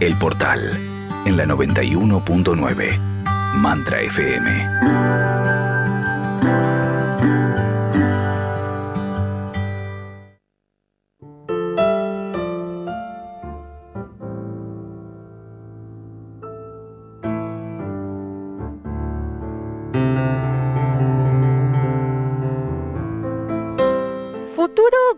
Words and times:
El 0.00 0.14
Portal, 0.18 0.60
en 1.24 1.36
la 1.36 1.44
91.9, 1.44 2.98
Mantra 3.56 4.00
FM. 4.00 5.04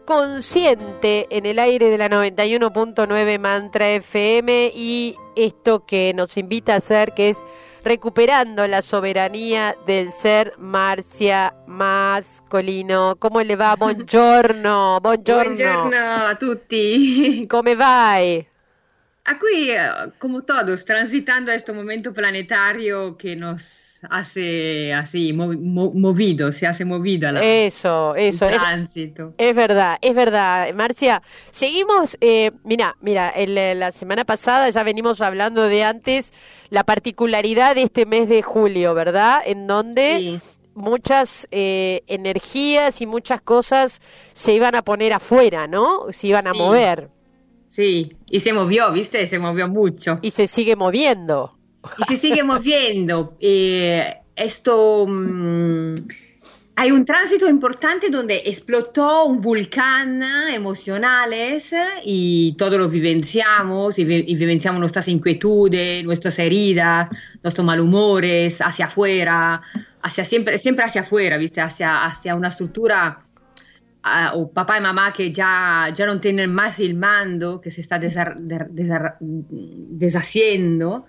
consciente 0.07 0.96
en 1.07 1.47
el 1.47 1.59
aire 1.59 1.89
de 1.89 1.99
la 1.99 2.09
91.9 2.09 3.39
Mantra 3.39 3.91
FM 3.91 4.73
y 4.75 5.17
esto 5.37 5.87
que 5.87 6.13
nos 6.15 6.37
invita 6.37 6.75
a 6.75 6.77
hacer 6.77 7.13
que 7.15 7.31
es 7.31 7.39
recuperando 7.85 8.67
la 8.67 8.83
soberanía 8.83 9.77
del 9.87 10.11
ser 10.11 10.55
Marcia 10.59 11.55
mascolino. 11.67 13.17
¿Cómo 13.19 13.41
le 13.43 13.55
va? 13.55 13.77
Buongiorno, 13.77 15.01
buongiorno. 15.03 15.55
Buongiorno 15.55 16.27
a 16.27 16.37
tutti. 16.39 17.47
Come 17.51 17.77
vai? 17.77 18.49
Aquí, 19.25 19.71
eh, 19.71 20.13
como 20.19 20.43
todos, 20.43 20.85
transitando 20.85 21.53
a 21.53 21.55
este 21.55 21.73
momento 21.73 22.13
planetario 22.13 23.17
que 23.17 23.37
nos 23.37 23.86
hace 24.11 24.93
así, 24.93 25.33
movido, 25.33 26.53
se 26.53 26.67
hace 26.67 26.85
movida 26.85 27.33
la, 27.33 27.43
eso, 27.43 28.15
eso, 28.15 28.49
el 28.49 28.55
tránsito. 28.55 29.35
Es, 29.39 29.55
verdad, 29.55 29.99
es 30.01 30.15
verdad. 30.15 30.75
Marcia, 30.75 31.23
seguimos, 31.51 32.17
eh, 32.21 32.51
mira, 32.65 32.97
mira, 33.01 33.33
la 33.47 33.93
semana 33.93 34.25
pasada 34.25 34.71
ya 34.71 34.83
venimos 34.83 35.21
hablando 35.21 35.63
de 35.63 35.85
antes 35.85 36.33
la 36.71 36.85
particularidad 36.85 37.75
de 37.75 37.83
este 37.83 38.07
mes 38.07 38.29
de 38.29 38.43
julio, 38.43 38.95
¿verdad? 38.95 39.43
En 39.45 39.67
donde... 39.67 40.41
muchas 40.75 41.49
eh, 41.53 42.03
energías 42.07 43.01
y 43.01 43.07
muchas 43.07 43.41
cosas 43.41 44.03
se 44.35 44.53
iban 44.53 44.75
a 44.75 44.83
poner 44.83 45.15
afuera, 45.15 45.67
¿no? 45.67 46.13
Se 46.13 46.27
iban 46.27 46.47
a 46.47 46.53
mover. 46.53 47.09
Sí, 47.71 48.15
y 48.31 48.41
se 48.41 48.53
movió, 48.53 48.93
¿viste? 48.93 49.27
Se 49.27 49.39
movió 49.39 49.69
mucho. 49.69 50.19
Y 50.21 50.33
se 50.33 50.47
sigue 50.47 50.77
moviendo 50.77 51.56
y 51.99 52.05
se 52.05 52.17
sigue 52.17 52.43
moviendo. 52.43 53.37
Eh, 53.41 54.17
esto, 54.35 55.07
mm, 55.07 55.95
hay 56.79 56.91
un 56.91 57.07
tránsito 57.07 57.49
importante 57.49 58.11
donde 58.11 58.43
explotó 58.45 59.25
un 59.25 59.41
volcán 59.41 60.23
emocionales 60.23 61.75
y 62.05 62.55
todos 62.59 62.79
lo 62.79 62.87
vivenciamos 62.91 63.99
y, 63.99 64.05
vivenciamos 64.05 64.79
nuestras 64.79 65.09
inquietudes, 65.09 66.05
nuestras 66.05 66.39
heridas, 66.39 67.09
nuestros 67.43 67.67
malhumores 67.67 68.61
hacia 68.61 68.87
afuera, 68.87 69.63
hacia 70.03 70.25
siempre, 70.27 70.59
siempre 70.59 70.85
hacia 70.85 71.01
afuera, 71.01 71.39
¿viste? 71.39 71.63
Hacia, 71.63 72.05
hacia 72.05 72.35
una 72.35 72.49
estructura 72.49 73.21
uh, 74.05 74.39
o 74.39 74.53
papá 74.53 74.77
y 74.77 74.83
mamá 74.83 75.15
que 75.15 75.33
ya, 75.33 75.91
ya 75.95 76.05
no 76.05 76.21
tienen 76.21 76.53
más 76.53 76.79
el 76.79 76.95
mando, 76.95 77.59
que 77.59 77.71
se 77.71 77.81
está 77.81 77.99
deshaciendo 79.19 81.07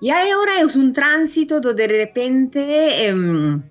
y 0.00 0.10
ahora 0.10 0.60
es 0.60 0.76
un 0.76 0.92
tránsito 0.92 1.60
donde 1.60 1.88
de 1.88 1.98
repente 1.98 3.06
em, 3.06 3.62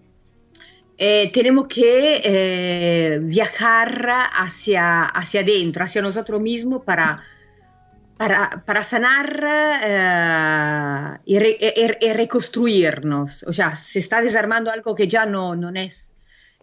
eh, 0.98 1.32
tenemos 1.32 1.68
que 1.68 2.22
eh, 2.24 3.20
viajar 3.22 4.10
hacia, 4.34 5.06
hacia 5.06 5.42
adentro, 5.42 5.84
hacia 5.86 6.02
nosotros 6.02 6.42
mismos 6.42 6.84
para, 6.84 7.24
para, 8.18 8.84
sanar 8.84 9.44
eh, 9.84 11.20
y, 11.26 12.14
reconstruirnos. 12.14 13.44
O 13.44 13.54
sea, 13.54 13.76
se 13.76 14.00
está 14.00 14.22
desarmando 14.22 14.72
algo 14.72 14.96
que 14.96 15.08
ya 15.08 15.26
no, 15.26 15.56
no 15.56 15.70
es 15.70 16.07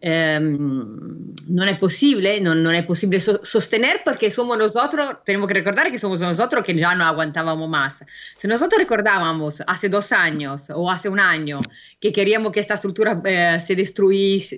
Em, 0.06 1.34
no 1.48 1.64
es 1.64 1.78
posible, 1.78 2.38
no, 2.38 2.54
no 2.54 2.70
es 2.70 2.84
posible 2.84 3.20
sostener 3.20 4.02
porque 4.04 4.30
somos 4.30 4.58
nosotros, 4.58 5.24
tenemos 5.24 5.48
que 5.48 5.54
recordar 5.54 5.90
que 5.90 5.98
somos 5.98 6.20
nosotros 6.20 6.62
que 6.62 6.74
ya 6.74 6.94
no 6.94 7.06
aguantábamos 7.06 7.70
más. 7.70 8.04
Si 8.36 8.46
nosotros 8.46 8.78
recordábamos 8.78 9.62
hace 9.66 9.88
dos 9.88 10.12
años 10.12 10.64
o 10.74 10.90
hace 10.90 11.08
un 11.08 11.20
año 11.20 11.62
que 11.98 12.12
queríamos 12.12 12.52
que 12.52 12.60
esta 12.60 12.74
estructura 12.74 13.18
eh, 13.24 13.58
se, 13.64 13.82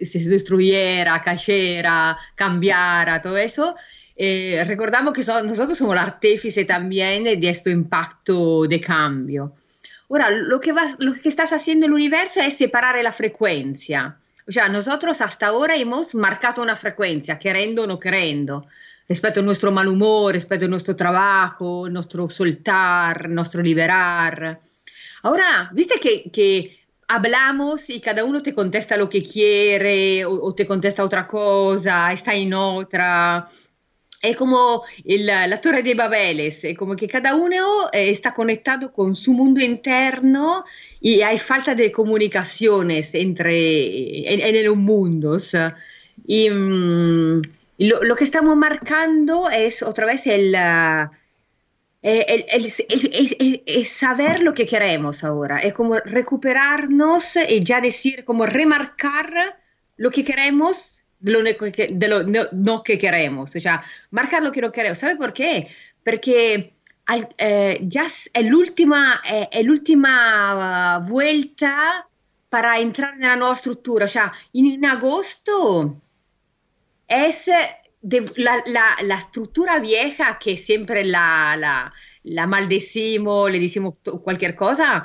se 0.05 0.19
destruyera, 0.29 1.23
cayera, 1.23 2.19
cambiara, 2.35 3.23
todo 3.23 3.37
eso, 3.37 3.77
eh, 4.17 4.65
recordamos 4.67 5.15
que 5.15 5.21
nosotros 5.45 5.79
somos 5.79 5.95
el 5.95 6.67
también 6.67 7.23
de 7.23 7.49
este 7.49 7.71
impacto 7.71 8.67
de 8.67 8.81
cambio. 8.81 9.55
Ahora, 10.11 10.29
lo 10.29 10.59
que, 10.59 10.75
lo 10.99 11.13
que 11.13 11.29
estás 11.29 11.53
haciendo 11.53 11.87
en 11.87 11.93
el 11.93 11.95
universo 11.95 12.41
es 12.41 12.57
separar 12.57 13.01
la 13.01 13.13
frecuencia. 13.13 14.17
O 14.49 14.53
sea, 14.53 14.69
nosotros 14.69 15.21
hasta 15.21 15.49
ahora 15.49 15.77
hemos 15.77 16.15
marcado 16.15 16.63
una 16.63 16.77
frecuencia, 16.77 17.39
queriendo 17.39 17.83
o 17.83 17.87
no 17.87 17.99
queriendo, 17.99 18.67
respecto 19.09 19.41
a 19.41 19.43
nuestro 19.43 19.73
mal 19.73 19.89
humor, 19.89 20.35
respecto 20.35 20.67
a 20.67 20.69
nuestro 20.69 20.95
trabajo, 20.95 21.89
nuestro 21.89 22.29
soltar, 22.29 23.29
nuestro 23.29 23.61
liberar. 23.61 24.61
Ahora, 25.23 25.71
viste 25.73 25.99
que, 25.99 26.31
que 26.31 26.79
hablamos 27.09 27.91
y 27.91 28.01
cada 28.01 28.25
uno 28.25 28.41
te 28.41 28.55
contesta 28.55 28.97
lo 28.97 29.09
que 29.09 29.25
quiere 29.25 30.25
o, 30.25 30.33
o 30.45 30.55
te 30.55 30.67
contesta 30.67 31.05
otra 31.05 31.27
cosa, 31.27 32.13
está 32.13 32.33
en 32.33 32.55
otra 32.55 33.47
es 34.27 34.37
como 34.37 34.85
el, 35.05 35.27
la 35.27 35.61
torre 35.61 35.83
de 35.83 35.95
Babeles, 35.95 36.65
es 36.65 36.77
como 36.77 36.97
que 36.97 37.07
cada 37.07 37.35
uno 37.35 37.89
eh, 37.93 38.11
está 38.11 38.35
conectado 38.35 38.93
con 38.93 39.15
su 39.15 39.33
mundo 39.33 39.61
interno 39.61 40.65
y 41.01 41.21
hay 41.23 41.39
falta 41.39 41.75
de 41.75 41.93
comunicaciones 41.93 43.15
entre 43.15 44.33
en, 44.33 44.41
en 44.41 44.65
los 44.65 44.77
mundos. 44.77 45.55
Y, 46.27 46.51
mm, 46.51 47.43
lo, 47.79 48.17
que 48.17 48.25
estamos 48.25 48.57
marcando 48.57 49.51
es 49.51 49.83
otra 49.83 50.07
vez 50.07 50.27
el, 50.27 50.57
el, 52.03 53.85
saber 53.85 54.41
lo 54.43 54.55
que 54.55 54.67
queremos 54.67 55.23
ahora, 55.23 55.59
es 55.59 55.75
como 55.75 55.99
recuperarnos 55.99 57.37
y 57.49 57.63
ya 57.63 57.81
decir, 57.81 58.25
como 58.25 58.47
remarcar 58.47 59.59
lo 59.99 60.11
que 60.11 60.25
queremos 60.25 60.96
lo, 61.21 61.43
que, 61.73 61.89
de 61.93 62.09
lo 62.09 62.23
no, 62.25 62.83
que 62.83 62.99
queremos, 62.99 63.55
o 63.55 63.61
sea, 63.61 63.83
marcar 64.11 64.43
lo 64.43 64.53
que 64.53 64.61
no 64.61 64.73
queremos. 64.73 64.99
¿Sabe 64.99 65.17
por 65.17 65.33
qué? 65.33 65.69
Porque 66.05 66.73
eh, 67.39 67.79
ya 67.83 68.07
es 68.07 68.31
l'ultima, 68.43 69.21
eh, 69.25 69.49
è 69.51 69.63
l'ultima 69.63 70.99
vuelta 71.07 72.07
para 72.49 72.79
entrar 72.79 73.15
en 73.15 73.21
la 73.21 73.37
nueva 73.37 73.55
estructura, 73.55 74.05
o 74.05 74.09
sea, 74.09 74.33
en, 74.53 74.85
agosto 74.85 76.01
es 77.07 77.51
de, 78.01 78.33
la, 78.37 78.63
la, 78.67 78.97
la, 79.03 79.19
estructura 79.19 79.79
vieja 79.79 80.39
que 80.39 80.57
siempre 80.57 81.05
la, 81.05 81.93
la, 82.23 82.47
maldecimos, 82.47 83.51
le 83.51 83.59
decimos 83.59 83.95
cualquier 84.23 84.55
cosa, 84.55 85.05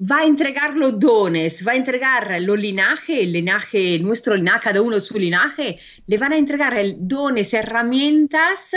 va 0.00 0.20
a 0.20 0.24
entregar 0.24 0.76
los 0.76 0.98
dones, 0.98 1.66
va 1.66 1.72
a 1.72 1.76
entregar 1.76 2.40
los 2.40 2.58
linajes, 2.58 3.18
el 3.18 3.32
linaje, 3.32 3.98
nuestro 3.98 4.34
linaje, 4.34 4.60
cada 4.64 4.82
uno 4.82 4.98
su 5.00 5.18
linaje, 5.18 5.78
le 6.06 6.18
van 6.18 6.32
a 6.32 6.38
entregar 6.38 6.74
dones, 6.96 7.52
herramientas 7.52 8.72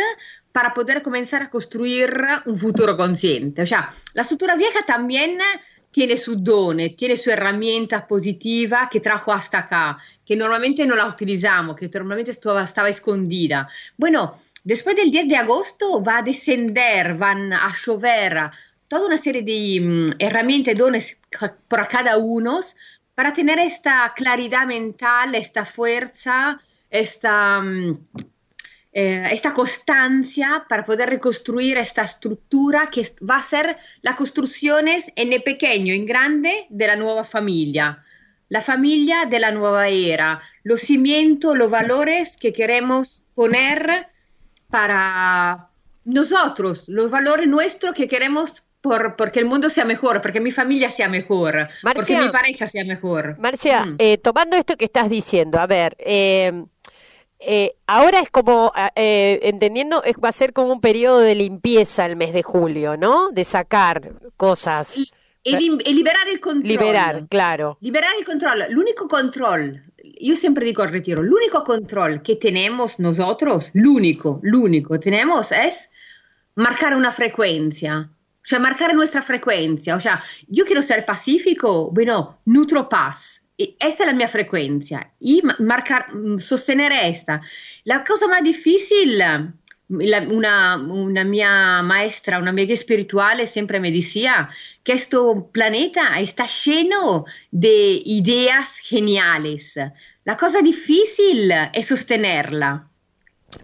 para 0.52 0.74
poder 0.74 1.02
comenzar 1.02 1.44
a 1.44 1.50
construir 1.50 2.14
un 2.46 2.58
futuro 2.58 2.98
consciente. 2.98 3.62
O 3.62 3.66
sea, 3.66 3.90
la 4.14 4.24
estructura 4.24 4.56
vieja 4.56 4.86
también 4.86 5.40
tiene 5.90 6.18
sus 6.18 6.44
dones, 6.44 6.96
tiene 6.98 7.16
su 7.16 7.32
herramienta 7.32 8.06
positiva 8.06 8.90
que 8.92 9.00
trajo 9.00 9.32
hasta 9.32 9.60
acá, 9.60 9.98
que 10.26 10.36
normalmente 10.36 10.86
no 10.86 10.96
la 10.96 11.08
utilizamos, 11.08 11.76
que 11.76 11.90
normalmente 11.94 12.32
estaba, 12.32 12.64
estaba 12.64 12.90
escondida. 12.90 13.70
Bueno, 13.96 14.34
después 14.64 14.96
del 14.96 15.10
10 15.10 15.30
de 15.30 15.38
agosto 15.38 16.04
va 16.04 16.18
a 16.18 16.24
descender, 16.24 17.16
van 17.16 17.54
a 17.54 17.72
llover 17.74 18.52
toda 18.94 19.08
una 19.08 19.18
serie 19.18 19.42
de 19.42 19.84
um, 19.84 20.12
herramientas, 20.20 20.78
dones 20.78 21.18
para 21.68 21.88
cada 21.88 22.18
uno 22.18 22.60
para 23.16 23.34
tener 23.34 23.58
esta 23.58 24.14
claridad 24.16 24.68
mental, 24.68 25.34
esta 25.34 25.66
fuerza, 25.66 26.62
esta, 26.92 27.58
um, 27.58 27.92
eh, 28.92 29.30
esta 29.32 29.52
constancia 29.52 30.64
para 30.70 30.86
poder 30.86 31.10
reconstruir 31.10 31.76
esta 31.78 32.04
estructura 32.04 32.92
que 32.92 33.02
va 33.28 33.38
a 33.38 33.42
ser 33.42 33.78
las 34.04 34.16
construcciones 34.16 35.12
en 35.16 35.34
el 35.34 35.42
pequeño, 35.42 35.92
en 35.92 36.06
grande 36.06 36.68
de 36.70 36.86
la 36.86 36.96
nueva 36.96 37.24
familia. 37.24 38.04
La 38.50 38.62
familia 38.62 39.26
de 39.26 39.40
la 39.40 39.50
nueva 39.50 39.88
era, 39.88 40.40
los 40.62 40.82
cimientos, 40.82 41.58
los 41.58 41.72
valores 41.72 42.38
que 42.38 42.54
queremos 42.54 43.24
poner 43.34 44.06
para 44.70 45.70
nosotros, 46.06 46.88
los 46.88 47.10
valores 47.10 47.48
nuestros 47.48 47.96
que 47.96 48.08
queremos 48.08 48.63
por, 48.84 49.16
porque 49.16 49.40
el 49.40 49.46
mundo 49.46 49.70
sea 49.70 49.86
mejor, 49.86 50.22
porque 50.22 50.42
mi 50.42 50.52
familia 50.52 50.90
sea 50.90 51.08
mejor, 51.08 51.70
porque 51.96 52.20
mi 52.20 52.28
pareja 52.28 52.68
sea 52.68 52.84
mejor. 52.84 53.38
Marcia, 53.40 53.86
mm. 53.86 53.96
eh, 53.98 54.18
tomando 54.18 54.58
esto 54.58 54.76
que 54.76 54.84
estás 54.86 55.10
diciendo, 55.10 55.58
a 55.58 55.66
ver, 55.68 55.96
eh, 56.00 56.52
eh, 57.40 57.76
ahora 57.88 58.20
es 58.20 58.30
como, 58.30 58.74
eh, 58.96 59.40
entendiendo, 59.44 60.04
es, 60.04 60.18
va 60.22 60.28
a 60.28 60.34
ser 60.34 60.52
como 60.52 60.74
un 60.74 60.82
periodo 60.82 61.20
de 61.20 61.34
limpieza 61.34 62.06
el 62.06 62.18
mes 62.18 62.34
de 62.34 62.44
julio, 62.44 62.98
¿no? 62.98 63.32
De 63.32 63.46
sacar 63.46 64.12
cosas. 64.36 64.98
Y, 64.98 65.10
y, 65.44 65.94
liberar 65.94 66.28
el 66.28 66.42
control. 66.42 66.68
Liberar, 66.68 67.28
claro. 67.30 67.78
Liberar 67.80 68.12
el 68.20 68.26
control. 68.26 68.66
L'unico 68.70 69.08
control, 69.08 69.82
io 70.04 70.36
sempre 70.36 70.66
dico 70.66 70.82
al 70.82 70.92
retiro, 70.92 71.24
l'unico 71.24 71.64
control 71.64 72.22
que 72.22 72.36
tenemos 72.36 73.00
nosotros, 73.00 73.70
l'unico, 73.74 74.42
l'unico 74.44 75.00
tenemos 75.00 75.54
es 75.54 75.90
marcar 76.56 76.96
una 76.96 77.14
frecuencia. 77.14 78.10
O 78.44 78.46
sea, 78.46 78.60
marcar 78.60 78.94
nuestra 78.94 79.22
frecuencia. 79.22 79.96
O 79.96 80.00
sea, 80.00 80.22
yo 80.48 80.66
quiero 80.66 80.82
ser 80.82 81.06
pacífico, 81.06 81.90
bueno, 81.92 82.40
nutro 82.46 82.90
paz 82.90 83.44
esa 83.58 84.04
es 84.04 84.08
la 84.08 84.14
mia 84.14 84.28
frecuencia 84.28 85.12
y 85.20 85.42
marcar, 85.60 86.14
mm, 86.14 86.40
sostener 86.40 86.92
esta. 86.92 87.42
La 87.84 88.04
cosa 88.04 88.28
más 88.28 88.44
difícil, 88.44 89.18
la, 89.18 89.54
una, 89.90 90.78
una, 90.78 91.24
mia 91.24 91.82
maestra, 91.84 92.40
una 92.40 92.50
amiga 92.50 92.74
espiritual 92.74 93.46
siempre 93.46 93.80
me 93.80 93.92
decía 93.92 94.50
que 94.84 94.94
este 94.94 95.18
planeta 95.52 96.20
está 96.20 96.48
lleno 96.48 97.26
de 97.52 98.02
ideas. 98.06 98.80
La 100.26 100.38
cosa 100.38 100.62
difícil 100.62 101.52
es 101.74 101.88
sostenerla. 101.88 102.90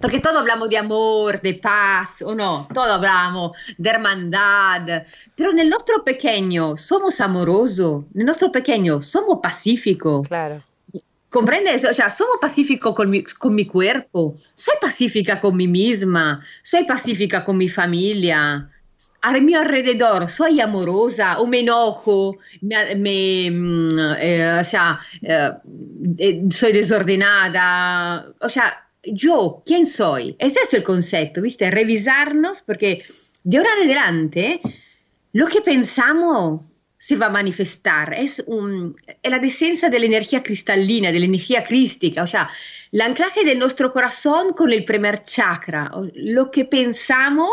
Porque 0.02 0.20
todos 0.20 0.38
hablamos 0.38 0.70
de 0.70 0.78
amor, 0.78 1.42
de 1.42 1.56
paz, 1.56 2.22
o 2.22 2.36
no, 2.36 2.68
todos 2.74 2.90
hablamos 2.90 3.58
de 3.78 3.90
hermandad, 3.90 5.04
pero 5.36 5.52
en 5.52 5.60
el 5.60 5.70
nuestro 5.70 6.04
pequeño 6.04 6.78
somos 6.78 7.20
amorosos, 7.22 8.06
en 8.14 8.22
el 8.22 8.26
nuestro 8.26 8.52
pequeño 8.52 9.02
somos 9.02 9.40
pacíficos. 9.42 10.28
Claro. 10.28 10.64
¿Comprendes? 11.30 11.86
O 11.86 11.94
sea, 11.94 12.10
somos 12.10 12.38
pacíficos 12.42 12.96
con 12.96 13.10
mi, 13.10 13.24
con 13.24 13.54
mi 13.54 13.66
cuerpo, 13.66 14.36
soy 14.56 14.74
pacífica 14.82 15.40
con 15.40 15.56
mí 15.56 15.68
misma, 15.68 16.44
soy 16.64 16.86
pacífica 16.86 17.46
con 17.46 17.58
mi 17.58 17.70
familia, 17.70 18.68
a 19.22 19.34
mi 19.34 19.54
alrededor 19.54 20.30
soy 20.30 20.62
amorosa 20.62 21.40
o 21.40 21.48
me 21.48 21.60
enojo, 21.60 22.38
me, 22.62 22.96
me 22.96 23.52
mm, 23.52 24.00
eh, 24.20 24.58
o 24.62 24.64
sea, 24.64 25.00
eh, 25.22 25.52
eh, 26.18 26.42
soy 26.50 26.72
desordenada, 26.74 28.26
o 28.40 28.50
sea, 28.50 28.89
yo, 29.14 29.64
¿quién 29.66 29.86
soy? 29.86 30.36
Ese 30.40 30.60
es 30.62 30.74
el 30.74 30.84
concepto, 30.84 31.42
¿viste? 31.42 31.70
Revisarnos 31.70 32.62
porque 32.62 33.04
de 33.44 33.58
ahora 33.58 33.72
en 33.78 33.84
adelante 33.84 34.62
lo 35.34 35.48
que 35.48 35.62
pensamos 35.62 36.62
se 36.98 37.16
va 37.16 37.28
a 37.28 37.30
manifestar, 37.30 38.14
es, 38.14 38.44
un, 38.46 38.96
es 39.24 39.32
la 39.32 39.40
descensa 39.40 39.90
de 39.90 40.00
la 40.00 40.06
energía 40.06 40.44
cristalina, 40.44 41.12
de 41.12 41.20
la 41.20 41.26
energía 41.26 41.64
crística, 41.64 42.24
o 42.24 42.28
sea, 42.28 42.50
el 42.92 43.02
anclaje 43.02 43.46
de 43.46 43.56
nuestro 43.56 43.92
corazón 43.94 44.54
con 44.54 44.74
el 44.74 44.84
primer 44.84 45.24
chakra, 45.24 45.92
lo 46.14 46.52
que 46.52 46.66
pensamos 46.66 47.50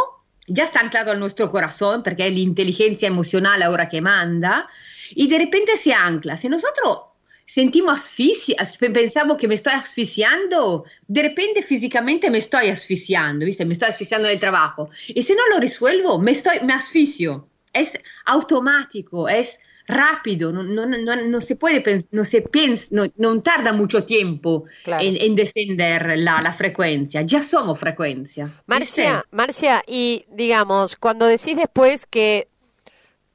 ya 0.49 0.65
está 0.65 0.81
anclado 0.81 1.13
al 1.13 1.21
nuestro 1.21 1.51
corazón 1.51 2.03
porque 2.03 2.27
es 2.27 2.35
la 2.35 2.41
inteligencia 2.41 3.09
emocional 3.09 3.63
ahora 3.63 3.89
que 3.89 4.01
manda 4.01 4.69
y 5.11 5.29
de 5.29 5.39
repente 5.39 5.77
se 5.77 5.93
ancla. 5.93 6.37
Si 6.37 6.49
nosotros 6.49 7.01
sentimos 7.47 8.01
asfixia, 8.01 8.57
pensamos 8.93 9.39
que 9.39 9.47
me 9.47 9.55
estoy 9.55 9.75
asfixiando, 9.75 10.85
de 11.07 11.23
repente 11.23 11.63
físicamente 11.63 12.29
me 12.29 12.39
estoy 12.39 12.69
asfixiando, 12.69 13.47
¿viste? 13.47 13.65
Me 13.65 13.73
estoy 13.73 13.89
asfixiando 13.89 14.27
en 14.29 14.35
el 14.35 14.41
trabajo. 14.41 14.91
Y 15.09 15.23
si 15.23 15.33
no 15.35 15.43
lo 15.53 15.61
resuelvo, 15.61 16.19
me, 16.19 16.33
estoy, 16.33 16.61
me 16.63 16.73
asfixio. 16.73 17.49
Es 17.73 17.99
automático, 18.25 19.29
es 19.29 19.61
rápido, 19.87 20.53
no, 20.53 20.65
no, 20.65 20.87
no, 20.87 21.17
no 21.17 21.41
se 21.41 21.55
puede, 21.55 22.07
no 22.11 22.25
se 22.25 22.43
piensa, 22.43 22.89
no, 22.91 23.05
no 23.17 23.41
tarda 23.41 23.73
mucho 23.73 24.05
tiempo 24.05 24.65
claro. 24.83 25.05
en, 25.05 25.17
en, 25.17 25.37
descender 25.37 26.19
la, 26.19 26.41
la, 26.41 26.53
frecuencia, 26.53 27.23
ya 27.23 27.41
somos 27.41 27.79
frecuencia. 27.79 28.51
Marcia, 28.67 29.25
Marcia, 29.31 29.85
y 29.87 30.25
digamos, 30.29 30.97
cuando 30.97 31.27
decís 31.27 31.57
después 31.57 32.05
que 32.07 32.49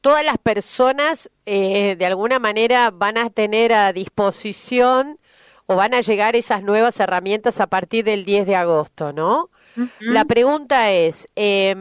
todas 0.01 0.25
las 0.25 0.37
personas 0.37 1.29
eh, 1.45 1.95
de 1.97 2.05
alguna 2.05 2.39
manera 2.39 2.91
van 2.91 3.17
a 3.17 3.29
tener 3.29 3.71
a 3.71 3.93
disposición 3.93 5.19
o 5.67 5.75
van 5.75 5.93
a 5.93 6.01
llegar 6.01 6.35
esas 6.35 6.63
nuevas 6.63 6.99
herramientas 6.99 7.59
a 7.59 7.67
partir 7.67 8.03
del 8.03 8.25
10 8.25 8.45
de 8.45 8.55
agosto, 8.55 9.13
¿no? 9.13 9.49
Uh 9.77 9.81
-huh. 9.81 9.89
La 9.99 10.25
pregunta 10.25 10.91
es, 10.91 11.27
eh, 11.35 11.75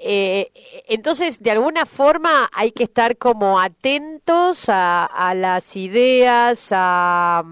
eh, 0.00 0.52
entonces, 0.86 1.42
de 1.42 1.50
alguna 1.50 1.84
forma 1.84 2.48
hay 2.52 2.70
que 2.70 2.84
estar 2.84 3.16
como 3.16 3.58
atentos 3.58 4.68
a, 4.68 5.04
a 5.04 5.34
las 5.34 5.74
ideas, 5.74 6.68
a, 6.70 7.42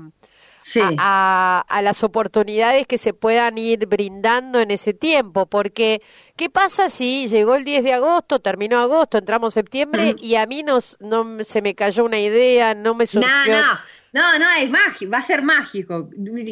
sí. 0.61 0.81
a, 0.81 1.65
a, 1.69 1.83
las 1.83 2.05
oportunidades 2.05 2.87
que 2.87 2.99
se 2.99 3.13
puedan 3.13 3.59
ir 3.59 3.87
brindando 3.87 4.61
en 4.61 4.71
ese 4.71 4.95
tiempo, 4.95 5.47
porque 5.47 6.03
¿qué 6.37 6.51
pasa 6.51 6.89
si 6.91 7.29
llegó 7.29 7.55
el 7.55 7.65
10 7.65 7.83
de 7.83 7.93
agosto, 7.95 8.39
terminó 8.39 8.79
agosto, 8.79 9.19
entramos 9.19 9.55
septiembre 9.55 10.15
mm. 10.15 10.17
y 10.21 10.37
a 10.37 10.47
mí 10.47 10.63
no, 10.63 10.79
no 11.01 11.45
se 11.45 11.63
me 11.63 11.75
cayó 11.75 12.05
una 12.05 12.19
idea, 12.19 12.75
no 12.75 12.95
me 12.95 13.07
surgió... 13.07 13.29
No, 13.29 13.47
no. 13.47 13.79
No, 14.13 14.39
no, 14.39 14.47
es 14.59 14.71
mágico, 14.71 15.13
va 15.13 15.19
a 15.19 15.23
ser 15.23 15.43
mágico. 15.43 16.09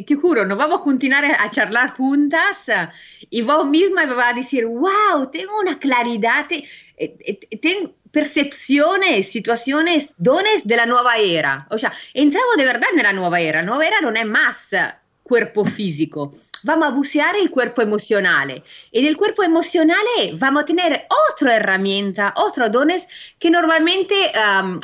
Te 0.07 0.17
juro, 0.17 0.45
nos 0.45 0.59
vamos 0.59 0.83
a 0.83 0.85
continuar 0.85 1.25
a 1.25 1.51
charlar 1.51 1.93
juntas 1.93 2.67
y 3.31 3.41
vos 3.41 3.67
misma 3.67 4.05
me 4.05 4.13
vas 4.13 4.33
a 4.33 4.37
decir, 4.37 4.67
wow, 4.67 5.31
tengo 5.33 5.59
una 5.61 5.79
claridad, 5.79 6.47
tengo 7.63 7.95
percepciones, 8.11 9.33
situaciones, 9.33 10.15
dones 10.19 10.67
de 10.67 10.77
la 10.77 10.85
nueva 10.85 11.17
era. 11.17 11.67
O 11.71 11.79
sea, 11.79 11.91
entramos 12.13 12.55
de 12.59 12.65
verdad 12.67 12.89
en 12.95 13.03
la 13.03 13.15
nueva 13.15 13.41
era. 13.41 13.61
La 13.61 13.67
nueva 13.67 13.87
era 13.87 14.01
no 14.03 14.11
es 14.11 14.27
más 14.27 14.71
cuerpo 15.25 15.65
físico, 15.65 16.31
vamos 16.62 16.87
a 16.87 16.91
bucear 16.91 17.37
el 17.37 17.50
cuerpo 17.50 17.82
emocional. 17.82 18.62
En 18.93 19.05
el 19.05 19.17
cuerpo 19.17 19.43
emocional 19.43 20.05
vamos 20.35 20.62
a 20.62 20.67
tener 20.67 21.06
otra 21.31 21.56
herramienta, 21.56 22.35
otros 22.37 22.71
dones 22.71 23.09
que 23.41 23.50
normalmente 23.50 24.31
um, 24.37 24.79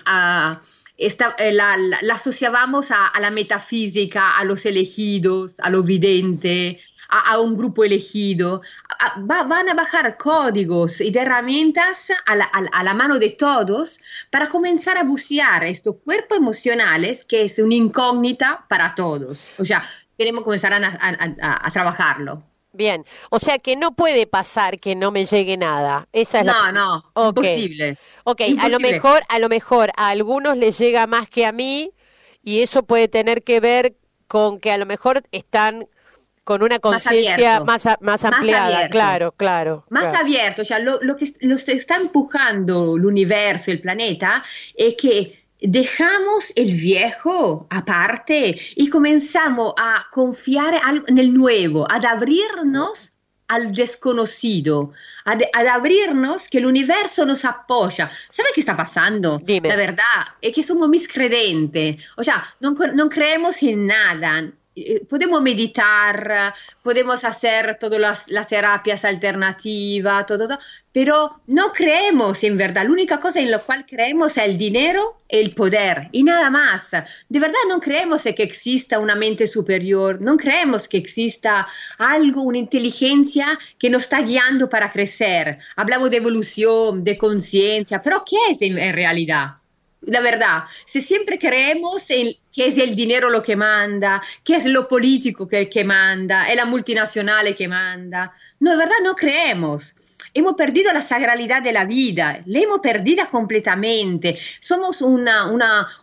esta, 0.97 1.35
eh, 1.39 1.53
la, 1.53 1.77
la, 1.77 1.99
la, 2.03 2.15
asociábamos 2.15 2.91
a, 2.91 3.07
a, 3.07 3.21
la 3.21 3.31
metafísica, 3.31 4.37
a 4.37 4.45
los 4.45 4.67
elegidos, 4.67 5.55
a 5.59 5.71
lo 5.71 5.83
vidente, 5.83 6.79
a, 7.09 7.33
a 7.33 7.41
un 7.41 7.57
grupo 7.57 7.85
elegido. 7.85 8.63
Va, 9.31 9.45
van 9.45 9.69
a 9.69 9.75
bajar 9.75 10.17
códigos 10.19 11.01
y 11.01 11.17
herramientas 11.17 12.09
a 12.27 12.37
la, 12.37 12.45
a 12.45 12.83
la, 12.85 12.95
mano 12.95 13.19
de 13.19 13.31
todos 13.31 13.99
para 14.31 14.49
comenzar 14.49 14.99
a 14.99 15.05
bucear 15.05 15.65
estos 15.65 15.97
cuerpos 16.05 16.37
emocionales 16.37 17.25
que 17.25 17.45
es 17.45 17.59
una 17.59 17.75
incógnita 17.75 18.67
para 18.69 18.95
todos. 18.95 19.43
O 19.59 19.65
sea, 19.65 19.83
queremos 20.21 20.45
comenzar 20.45 20.75
a, 20.75 21.67
a 21.67 21.71
trabajarlo. 21.71 22.43
Bien, 22.73 23.07
o 23.31 23.39
sea 23.39 23.59
que 23.59 23.75
no 23.75 23.93
puede 23.93 24.27
pasar 24.27 24.79
que 24.79 24.95
no 24.95 25.11
me 25.11 25.25
llegue 25.25 25.57
nada. 25.57 26.09
Esa 26.13 26.41
es 26.41 26.45
no, 26.45 26.53
la... 26.53 26.73
no, 26.73 27.05
okay. 27.15 27.55
imposible. 27.55 27.99
Ok, 28.25 28.41
imposible. 28.43 28.63
a 28.63 28.69
lo 28.69 28.81
mejor, 28.81 29.23
a 29.31 29.39
lo 29.39 29.49
mejor 29.49 29.91
a 29.97 30.09
algunos 30.11 30.59
les 30.59 30.79
llega 30.79 31.07
más 31.07 31.31
que 31.31 31.47
a 31.47 31.53
mí 31.53 31.91
y 32.45 32.61
eso 32.61 32.83
puede 32.83 33.09
tener 33.09 33.45
que 33.45 33.61
ver 33.61 33.95
con 34.29 34.61
que 34.61 34.71
a 34.71 34.77
lo 34.77 34.85
mejor 34.85 35.23
están 35.33 35.89
con 36.45 36.63
una 36.63 36.81
conciencia 36.81 37.61
más, 37.61 37.87
más, 37.87 37.97
más, 38.01 38.25
ampliada, 38.25 38.83
más 38.83 38.91
claro, 38.91 39.33
claro. 39.33 39.85
Más 39.89 40.11
claro. 40.11 40.25
abierto, 40.27 40.61
o 40.61 40.65
sea, 40.67 40.81
lo, 40.81 40.99
lo 41.01 41.17
que 41.17 41.33
lo 41.41 41.57
está 41.57 41.97
empujando 41.97 42.97
el 42.97 43.07
universo, 43.07 43.71
el 43.71 43.81
planeta, 43.81 44.45
es 44.75 44.97
que 44.97 45.41
dejamos 45.61 46.53
el 46.57 46.73
viejo 46.73 47.67
aparte 47.71 48.59
y 48.77 48.89
comenzamos 48.89 49.75
a 49.77 50.07
confiar 50.11 50.81
en 51.07 51.19
el 51.19 51.35
nuevo, 51.35 51.87
a 51.91 51.97
abrirnos 51.97 53.13
al 53.49 53.73
desconocido, 53.73 54.93
a, 55.25 55.33
a, 55.33 55.75
abrirnos 55.75 56.49
que 56.49 56.59
el 56.59 56.67
universo 56.67 57.27
nos 57.27 57.45
apoya. 57.45 58.09
¿Sabe 58.31 58.51
qué 58.55 58.61
está 58.61 58.77
pasando? 58.77 59.41
Dime. 59.43 59.69
La 59.69 59.77
verdad 59.77 60.27
es 60.41 60.55
que 60.55 60.63
somos 60.63 60.89
miscredentes, 60.89 62.03
o 62.17 62.23
sea, 62.23 62.45
no, 62.61 62.71
no 62.95 63.09
creemos 63.09 63.61
en 63.63 63.89
nada, 63.89 64.53
eh, 64.77 65.05
podemos 65.05 65.43
meditar, 65.43 66.55
podemos 66.83 67.25
hacer 67.25 67.77
todas 67.81 68.01
las, 68.01 68.31
las 68.31 68.47
terapias 68.47 69.05
alternativas, 69.05 70.25
todo, 70.27 70.47
todo, 70.47 70.59
pero 70.93 71.41
no 71.47 71.73
creemos 71.73 72.43
en 72.43 72.57
verdad. 72.57 72.85
La 72.85 72.91
única 72.91 73.21
cosa 73.21 73.41
en 73.41 73.51
la 73.51 73.59
cual 73.59 73.87
creemos 73.87 74.33
es 74.33 74.45
el 74.45 74.59
dinero 74.59 75.19
y 75.29 75.37
el 75.37 75.55
poder 75.55 76.09
y 76.13 76.23
nada 76.23 76.51
más. 76.51 76.91
De 77.29 77.39
verdad 77.39 77.59
no 77.69 77.81
creemos 77.81 78.23
que 78.23 78.43
exista 78.43 78.99
una 78.99 79.15
mente 79.15 79.47
superior, 79.47 80.21
no 80.21 80.37
creemos 80.37 80.89
que 80.89 80.99
exista 80.99 81.69
algo, 81.99 82.43
una 82.43 82.59
inteligencia 82.59 83.59
que 83.79 83.91
nos 83.91 84.03
está 84.03 84.23
guiando 84.23 84.69
para 84.69 84.91
crecer. 84.91 85.59
Hablamos 85.77 86.11
de 86.11 86.17
evolución, 86.17 87.05
de 87.05 87.17
conciencia, 87.17 88.03
pero 88.03 88.25
¿qué 88.29 88.37
es 88.51 88.63
en, 88.63 88.77
realidad? 88.93 89.55
la 90.03 90.21
verdad, 90.23 90.65
si 90.87 91.03
siempre 91.03 91.39
creemos 91.39 92.09
en 92.09 92.35
que 92.51 92.69
es 92.69 92.79
el 92.79 92.97
dinero 92.97 93.29
lo 93.29 93.43
que 93.43 93.55
manda, 93.55 94.23
que 94.43 94.57
es 94.57 94.65
lo 94.65 94.89
político 94.89 95.47
que, 95.47 95.69
que 95.69 95.85
manda, 95.85 96.51
es 96.51 96.57
la 96.57 96.65
multinacional 96.65 97.55
que 97.55 97.69
manda, 97.69 98.33
no, 98.61 98.73
de 98.73 98.77
verdad 98.77 98.97
no 99.03 99.15
creemos. 99.15 99.95
Hemos 100.35 100.55
perdido 100.55 100.93
la 100.93 101.03
sagralidad 101.03 101.63
de 101.63 101.73
la 101.73 101.85
vida, 101.85 102.43
la 102.47 102.59
hemos 102.61 102.81
perdida 102.81 103.27
completamente. 103.27 104.39
Somos 104.61 105.03
una, 105.03 105.51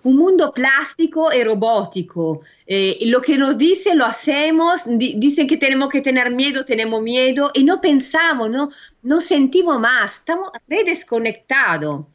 un 0.04 0.18
mundo 0.18 0.52
plástico 0.52 1.32
y 1.34 1.44
robótico. 1.44 2.42
Eh, 2.66 2.98
lo 3.06 3.22
que 3.22 3.38
nos 3.38 3.58
dice 3.58 3.96
lo 3.96 4.06
hacemos, 4.06 4.82
di, 4.86 5.16
dicen 5.18 5.48
que 5.48 5.58
tenemos 5.58 5.90
que 5.90 6.02
tener 6.02 6.32
miedo, 6.32 6.66
tenemos 6.66 7.02
miedo 7.02 7.52
y 7.54 7.64
no 7.64 7.80
pensamos, 7.80 8.50
no, 8.50 8.70
no 9.04 9.22
sentimos 9.22 9.80
más, 9.80 10.16
estamos 10.16 10.50
redesconectados. 10.68 12.06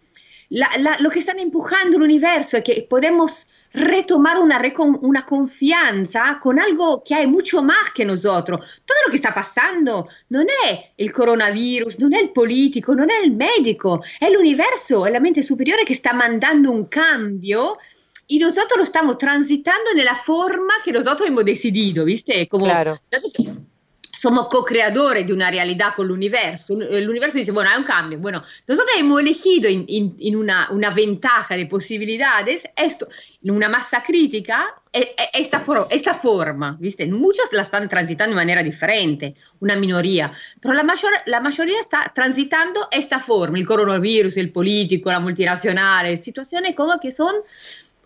Lo 0.50 1.08
que 1.08 1.20
están 1.20 1.38
empujando 1.38 1.96
el 1.96 2.02
universo 2.02 2.58
es 2.58 2.64
que 2.64 2.86
podemos 2.88 3.46
retomar 3.74 4.38
una, 4.38 4.60
una, 5.00 5.24
confianza 5.24 6.38
con 6.42 6.60
algo 6.60 7.02
que 7.04 7.14
hay 7.14 7.26
mucho 7.26 7.62
más 7.62 7.90
que 7.94 8.04
nosotros. 8.04 8.82
Todo 8.84 8.98
lo 9.06 9.10
que 9.10 9.16
está 9.16 9.34
pasando 9.34 10.08
no 10.28 10.40
es 10.40 10.80
el 10.96 11.12
coronavirus, 11.12 11.98
no 11.98 12.08
es 12.08 12.22
el 12.22 12.30
político, 12.30 12.94
no 12.94 13.04
es 13.04 13.24
el 13.24 13.32
médico, 13.32 14.02
es 14.20 14.28
el 14.28 14.36
universo, 14.36 15.06
es 15.06 15.12
la 15.12 15.20
mente 15.20 15.42
superiore 15.42 15.84
que 15.84 15.94
está 15.94 16.12
mandando 16.12 16.70
un 16.70 16.86
cambio 16.86 17.78
y 18.26 18.38
nosotros 18.38 18.78
lo 18.78 18.84
estamos 18.84 19.18
transitando 19.18 19.90
en 19.94 20.04
la 20.04 20.14
forma 20.14 20.74
que 20.84 20.92
nosotros 20.92 21.28
hemos 21.28 21.44
decidido, 21.44 22.04
¿viste? 22.04 22.48
Como 22.48 22.64
claro 22.64 22.98
somos 24.12 24.48
co-creadores 24.48 25.26
de 25.26 25.32
una 25.32 25.50
realidad 25.50 25.94
con 25.96 26.06
el 26.06 26.12
universo. 26.12 26.74
El 26.80 27.08
universo 27.08 27.38
dice, 27.38 27.50
bueno, 27.50 27.70
hay 27.70 27.78
un 27.78 27.84
cambio. 27.84 28.18
Bueno, 28.18 28.42
nosotros 28.66 28.94
hemos 28.98 29.20
elegido 29.20 29.68
en, 29.68 29.86
en, 29.88 30.16
en 30.20 30.36
una, 30.36 30.70
una, 30.70 30.90
ventaja 30.90 31.56
de 31.56 31.66
posibilidades, 31.66 32.64
esto, 32.76 33.08
una 33.42 33.68
masa 33.68 34.02
crítica, 34.02 34.74
esta, 34.92 35.58
for, 35.58 35.88
forma, 36.20 36.76
¿viste? 36.78 37.06
Muchos 37.06 37.50
la 37.52 37.62
están 37.62 37.88
transitando 37.88 38.34
de 38.34 38.36
manera 38.36 38.62
diferente, 38.62 39.34
una 39.60 39.74
minoría, 39.74 40.30
pero 40.60 40.74
la, 40.74 40.82
mayor, 40.82 41.10
la 41.26 41.40
mayoría 41.40 41.80
está 41.80 42.12
transitando 42.14 42.88
esta 42.90 43.18
forma, 43.18 43.56
el 43.56 43.64
coronavirus, 43.64 44.36
el 44.36 44.52
político, 44.52 45.10
la 45.10 45.20
multinacional, 45.20 46.18
situaciones 46.18 46.74
como 46.74 47.00
que 47.00 47.10
son 47.10 47.34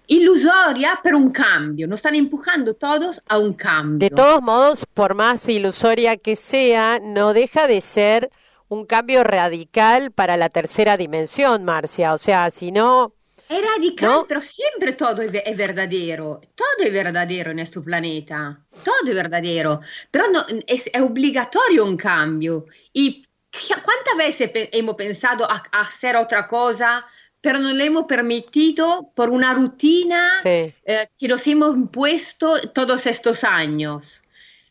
ilusoria 0.06 0.98
pero 1.02 1.18
un 1.18 1.30
cambio, 1.30 1.86
nos 1.86 1.98
están 1.98 2.14
empujando 2.14 2.74
todos 2.74 3.20
a 3.28 3.38
un 3.38 3.54
cambio. 3.54 4.08
De 4.08 4.14
todos 4.14 4.42
modos, 4.42 4.86
por 4.94 5.14
más 5.14 5.48
ilusoria 5.48 6.16
que 6.16 6.36
sea, 6.36 7.00
no 7.02 7.32
deja 7.32 7.66
de 7.66 7.80
ser 7.80 8.30
un 8.68 8.86
cambio 8.86 9.24
radical 9.24 10.10
para 10.10 10.36
la 10.36 10.48
tercera 10.48 10.96
dimensión, 10.96 11.64
Marcia. 11.64 12.14
O 12.14 12.18
sea, 12.18 12.50
si 12.50 12.72
no... 12.72 13.12
Es 13.48 13.64
radical, 13.64 14.08
¿no? 14.08 14.26
pero 14.26 14.40
siempre 14.40 14.94
todo 14.94 15.22
es, 15.22 15.30
es, 15.32 15.56
verdadero. 15.56 16.40
Todo 16.56 16.84
es 16.84 16.92
verdadero 16.92 17.52
en 17.52 17.60
este 17.60 17.80
planeta. 17.80 18.58
Todo 18.84 19.08
es 19.08 19.14
verdadero. 19.14 19.80
Pero 20.10 20.28
no, 20.32 20.44
es, 20.66 20.90
es 20.92 21.00
obligatorio 21.00 21.84
un 21.84 21.96
cambio. 21.96 22.66
¿Y 22.92 23.24
cuántas 23.84 24.16
veces 24.18 24.50
hemos 24.72 24.96
pensado 24.96 25.48
a, 25.48 25.62
a 25.70 25.80
hacer 25.82 26.16
otra 26.16 26.48
cosa? 26.48 27.06
Pero 27.40 27.58
no 27.58 27.72
le 27.72 27.86
hemos 27.86 28.06
permitido 28.06 29.10
por 29.14 29.30
una 29.30 29.54
rutina 29.54 30.30
sí. 30.42 30.72
eh, 30.84 31.08
que 31.18 31.28
nos 31.28 31.46
hemos 31.46 31.76
impuesto 31.76 32.60
todos 32.72 33.06
estos 33.06 33.44
años. 33.44 34.22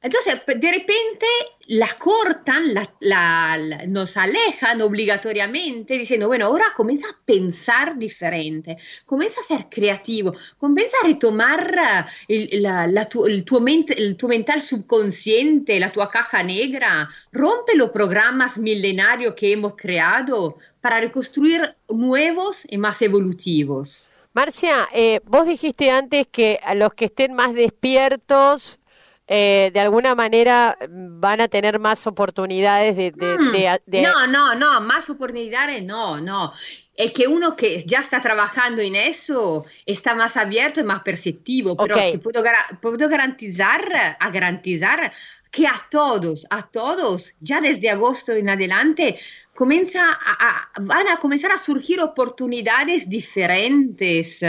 Entonces, 0.06 0.40
de 0.46 0.72
repente 0.72 1.26
la 1.68 1.98
cortan, 1.98 2.76
la, 2.76 2.84
la, 3.00 3.58
la, 3.58 3.88
nos 3.88 4.16
alejan 4.18 4.80
obligatoriamente 4.84 5.98
diciendo, 5.98 6.28
bueno, 6.28 6.46
ahora 6.46 6.66
comienza 6.78 7.08
a 7.10 7.18
pensar 7.26 7.98
diferente, 7.98 8.78
comienza 9.04 9.42
a 9.42 9.44
ser 9.44 9.66
creativo, 9.68 10.36
comienza 10.60 10.96
a 11.02 11.08
retomar 11.08 12.08
el, 12.28 13.08
tu, 13.10 13.26
el, 13.26 13.44
tuo 13.44 13.60
ment, 13.60 13.90
el 13.98 14.16
tuo 14.16 14.30
mental 14.30 14.62
subconsciente, 14.62 15.80
la 15.80 15.92
tua 15.92 16.08
caja 16.08 16.44
negra, 16.44 17.10
rompe 17.32 17.76
los 17.76 17.90
programas 17.90 18.60
milenarios 18.60 19.34
que 19.34 19.54
hemos 19.54 19.76
creado 19.76 20.58
para 20.86 21.02
reconstruir 21.02 21.76
nuevos 21.90 22.62
y 22.70 22.78
más 22.78 23.02
evolutivos. 23.02 24.08
Marcia, 24.34 24.88
eh, 24.94 25.20
vos 25.26 25.48
dijiste 25.48 25.90
antes 25.90 26.28
que 26.28 26.60
a 26.64 26.76
los 26.76 26.94
que 26.94 27.06
estén 27.06 27.34
más 27.34 27.56
despiertos, 27.56 28.80
eh, 29.28 29.72
de 29.74 29.80
alguna 29.80 30.14
manera 30.14 30.78
van 30.88 31.42
a 31.42 31.48
tener 31.48 31.80
más 31.80 32.06
oportunidades 32.06 32.96
de, 32.96 33.10
de, 33.10 33.36
mm, 33.36 33.52
de, 33.52 33.82
de, 33.88 34.02
No, 34.04 34.28
no, 34.28 34.54
no, 34.54 34.80
más 34.82 35.10
oportunidades 35.10 35.84
no, 35.84 36.22
no. 36.22 36.54
Es 36.94 37.14
que 37.14 37.28
uno 37.28 37.56
que 37.56 37.84
ya 37.84 38.02
está 38.02 38.22
trabajando 38.22 38.84
en 38.84 38.96
eso 38.96 39.66
está 39.88 40.14
más 40.14 40.38
abierto 40.38 40.82
y 40.82 40.84
más 40.84 41.02
perceptivo, 41.02 41.76
pero 41.76 41.96
okay. 41.96 42.20
puedo, 42.20 42.44
puedo 42.80 43.10
garantizar, 43.10 44.16
a 44.20 44.30
garantizar 44.30 45.12
que 45.56 45.66
a 45.66 45.76
todos, 45.90 46.46
a 46.50 46.64
todos, 46.64 47.34
ya 47.40 47.62
desde 47.62 47.90
agosto 47.90 48.34
en 48.34 48.50
adelante, 48.50 49.18
comienza 49.56 50.02
a, 50.12 50.48
a, 50.48 50.72
van 50.82 51.08
a 51.08 51.18
comenzar 51.18 51.52
a 51.52 51.58
surgir 51.58 52.02
oportunidades 52.02 53.10
diferentes 53.10 54.44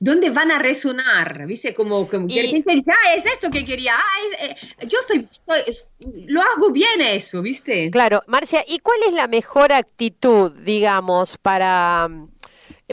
donde 0.00 0.30
van 0.30 0.50
a 0.50 0.58
resonar, 0.58 1.46
¿viste? 1.46 1.74
Como, 1.74 2.08
como 2.08 2.26
que 2.26 2.34
de 2.34 2.42
repente 2.42 2.72
dice, 2.74 2.92
ah, 2.92 3.14
es 3.14 3.26
esto 3.26 3.50
que 3.50 3.64
quería, 3.64 3.94
ah, 3.96 4.26
es, 4.26 4.50
eh, 4.50 4.86
yo 4.86 4.98
estoy, 5.00 5.26
estoy, 5.30 6.26
lo 6.26 6.42
hago 6.42 6.70
bien 6.70 7.00
eso, 7.00 7.42
¿viste? 7.42 7.90
Claro, 7.90 8.22
Marcia, 8.26 8.64
¿y 8.66 8.78
cuál 8.80 8.98
es 9.06 9.12
la 9.12 9.26
mejor 9.26 9.72
actitud, 9.72 10.52
digamos, 10.52 11.38
para, 11.38 12.08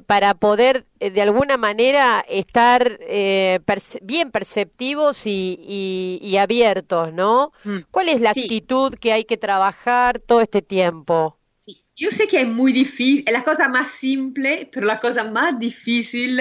para 0.07 0.33
poder 0.33 0.85
eh, 0.99 1.09
de 1.09 1.21
alguna 1.21 1.57
manera 1.57 2.23
estar 2.27 2.99
eh, 3.01 3.59
perce 3.65 3.99
bien 4.03 4.31
perceptivos 4.31 5.25
y, 5.25 5.59
y, 5.61 6.19
y, 6.21 6.37
abiertos, 6.37 7.13
¿no? 7.13 7.51
Mm. 7.63 7.77
¿Cuál 7.91 8.09
es 8.09 8.21
la 8.21 8.33
sí. 8.33 8.41
actitud 8.41 8.95
que 8.95 9.13
hay 9.13 9.25
que 9.25 9.37
trabajar 9.37 10.19
todo 10.19 10.41
este 10.41 10.61
tiempo? 10.61 11.37
Sí. 11.59 11.83
Yo 11.95 12.11
sé 12.11 12.27
que 12.27 12.41
es 12.41 12.47
muy 12.47 12.73
difícil, 12.73 13.23
es 13.25 13.33
la 13.33 13.43
cosa 13.43 13.69
más 13.69 13.87
simple, 13.99 14.69
pero 14.71 14.85
la 14.85 14.99
cosa 14.99 15.23
más 15.23 15.57
difícil 15.59 16.39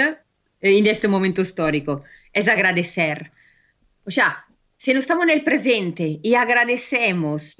en 0.64 0.86
este 0.86 1.08
momento 1.08 1.42
histórico, 1.42 2.04
es 2.32 2.48
agradecer. 2.48 3.30
O 4.04 4.10
sea, 4.10 4.44
si 4.76 4.92
no 4.92 4.98
estamos 4.98 5.24
en 5.24 5.30
el 5.30 5.44
presente 5.44 6.20
y 6.22 6.34
agradecemos 6.34 7.56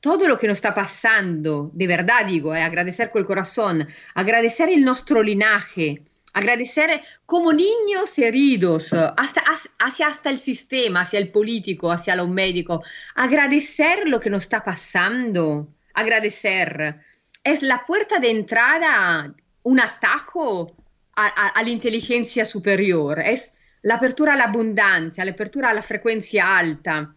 todo 0.00 0.28
lo 0.28 0.38
que 0.38 0.46
nos 0.46 0.58
está 0.58 0.74
pasando, 0.74 1.70
de 1.72 1.86
verdad 1.86 2.26
digo, 2.26 2.54
eh, 2.54 2.62
agradecer 2.62 3.10
con 3.10 3.20
el 3.20 3.26
corazón, 3.26 3.86
agradecer 4.14 4.68
el 4.68 4.84
nuestro 4.84 5.22
linaje, 5.22 6.02
agradecer 6.32 7.02
como 7.26 7.52
niños 7.52 8.16
heridos 8.18 8.92
hasta, 8.92 9.42
hacia 9.78 10.06
hasta 10.06 10.30
el 10.30 10.38
sistema, 10.38 11.00
hacia 11.00 11.18
el 11.18 11.30
político, 11.32 11.90
hacia 11.90 12.14
los 12.14 12.28
médicos, 12.28 12.86
agradecer 13.14 14.08
lo 14.08 14.20
que 14.20 14.30
nos 14.30 14.44
está 14.44 14.62
pasando, 14.62 15.68
agradecer. 15.94 17.00
Es 17.42 17.62
la 17.62 17.82
puerta 17.84 18.20
de 18.20 18.30
entrada, 18.30 19.34
un 19.64 19.80
atajo 19.80 20.76
a, 21.16 21.26
a, 21.26 21.48
all'intelligenza 21.58 22.44
superiore, 22.44 23.32
es 23.32 23.56
la 23.82 23.96
apertura 23.96 24.34
all'abbondanza, 24.34 25.24
l'apertura 25.24 25.70
alla 25.70 25.82
frequenza 25.82 26.56
alta. 26.56 27.14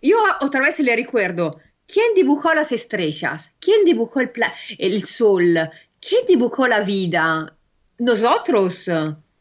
Io 0.00 0.16
otra 0.40 0.60
vez 0.60 0.78
le 0.78 0.94
recuerdo, 0.94 1.60
¿quién 1.92 2.14
dibujó 2.14 2.54
las 2.54 2.70
estrellas? 2.70 3.50
¿Quién 3.58 3.84
dibujó 3.84 4.20
el, 4.20 4.30
el 4.78 5.04
sol? 5.04 5.58
¿Quién 6.00 6.26
dibujó 6.28 6.68
la 6.68 6.80
vida? 6.80 7.56
Nosotros. 7.98 8.88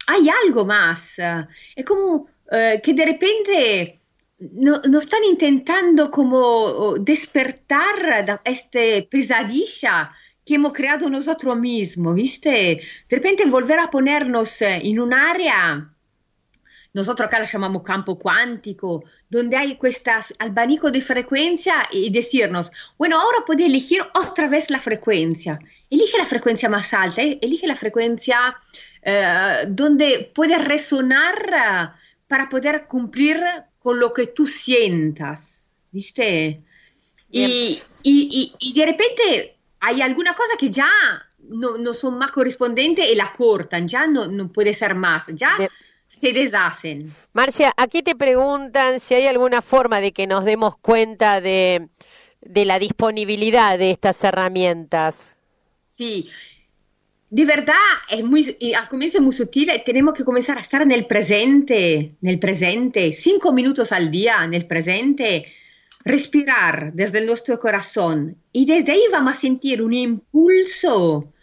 Hay 0.08 0.30
algo 0.46 0.66
más. 0.66 1.18
Es 1.75 1.86
como 1.86 2.27
eh, 2.51 2.82
que 2.82 2.94
de 2.94 3.06
repente 3.06 3.98
no, 4.39 4.82
nos 4.89 5.04
están 5.04 5.24
intentando 5.25 6.10
como 6.10 6.96
despertar 6.96 8.25
de 8.25 8.39
esta 8.46 9.10
pesadilla 9.10 10.12
que 10.46 10.56
hemos 10.56 10.72
creado 10.72 11.10
nosotros 11.10 11.60
mismos, 11.60 12.16
¿viste? 12.16 12.80
De 13.10 13.16
repente 13.18 13.46
volver 13.46 13.80
a 13.80 13.89
ponernos 13.89 14.62
en 14.62 14.98
un 15.00 15.13
área, 15.13 15.94
nosotros 16.98 17.27
acá 17.27 17.38
la 17.38 17.46
llamamos 17.46 17.84
campo 17.84 18.18
cuántico, 18.18 19.04
donde 19.30 19.56
hay 19.56 19.77
estas 19.84 20.34
abanico 20.39 20.89
de 20.89 21.00
frecuencia 21.00 21.88
y 21.92 22.10
decirnos, 22.10 22.72
bueno, 22.98 23.20
ahora 23.20 23.46
puedes 23.46 23.68
elegir 23.68 24.01
otra 24.16 24.48
vez 24.48 24.72
la 24.72 24.80
frecuencia. 24.80 25.60
Elige 25.92 26.18
la 26.18 26.25
frecuencia 26.25 26.70
más 26.70 26.92
alta, 26.96 27.22
eh, 27.22 27.38
elige 27.39 27.68
la 27.68 27.75
frecuencia 27.75 28.58
eh, 29.04 29.66
donde 29.68 30.32
puedes 30.34 30.60
resonar 30.66 31.94
para 32.27 32.50
poder 32.50 32.88
cumplir 32.88 33.44
con 33.77 34.00
lo 34.00 34.12
que 34.12 34.25
tú 34.27 34.48
sientas, 34.48 35.72
¿viste? 35.92 36.63
Y, 37.30 37.80
y, 38.01 38.13
y, 38.32 38.56
y 38.58 38.74
de 38.74 38.86
repente 38.88 39.58
hay 39.82 40.01
alguna 40.01 40.34
cosa 40.34 40.58
que 40.58 40.72
ya 40.72 40.89
no, 41.50 41.77
no 41.77 41.94
son 41.94 42.18
más 42.18 42.32
correspondientes 42.32 43.08
y 43.08 43.13
la 43.13 43.32
cortan, 43.32 43.88
ya 43.88 44.08
no, 44.08 44.25
no 44.25 44.51
puede 44.51 44.74
ser 44.74 44.96
más, 44.96 45.27
ya 45.27 45.60
de... 45.60 45.70
se 46.08 46.34
deshacen. 46.34 47.14
Marcia, 47.34 47.74
aquí 47.78 48.02
te 48.02 48.16
preguntan 48.16 49.00
si 49.00 49.14
hay 49.14 49.28
alguna 49.28 49.62
forma 49.62 50.02
de 50.02 50.12
que 50.12 50.28
nos 50.28 50.46
demos 50.46 50.78
cuenta 50.78 51.42
de, 51.42 51.90
de 52.42 52.66
la 52.66 52.80
disponibilidad 52.80 53.78
de 53.78 53.92
estas 53.92 54.24
herramientas. 54.24 55.38
Sí, 55.96 56.30
de 57.30 57.46
verdad 57.46 57.76
es 58.10 58.24
muy, 58.24 58.58
al 58.76 58.88
comienzo 58.88 59.18
es 59.18 59.24
muy 59.24 59.34
sutil, 59.34 59.70
tenemos 59.86 60.14
que 60.14 60.24
comenzar 60.24 60.58
a 60.58 60.62
estar 60.62 60.82
en 60.82 60.92
el 60.92 61.06
presente, 61.08 62.16
en 62.22 62.30
el 62.30 62.40
presente, 62.40 63.12
cinco 63.14 63.52
minutos 63.52 63.92
al 63.92 64.10
día 64.10 64.44
en 64.44 64.54
el 64.54 64.66
presente 64.66 65.48
respirar 66.06 66.94
desde 66.94 67.26
nuestro 67.26 67.60
corazón 67.60 68.38
y 68.54 68.66
desde 68.66 68.94
ahí 68.94 69.04
vamos 69.12 69.38
a 69.38 69.40
sentir 69.40 69.82
un 69.82 69.94
impulso 69.94 71.34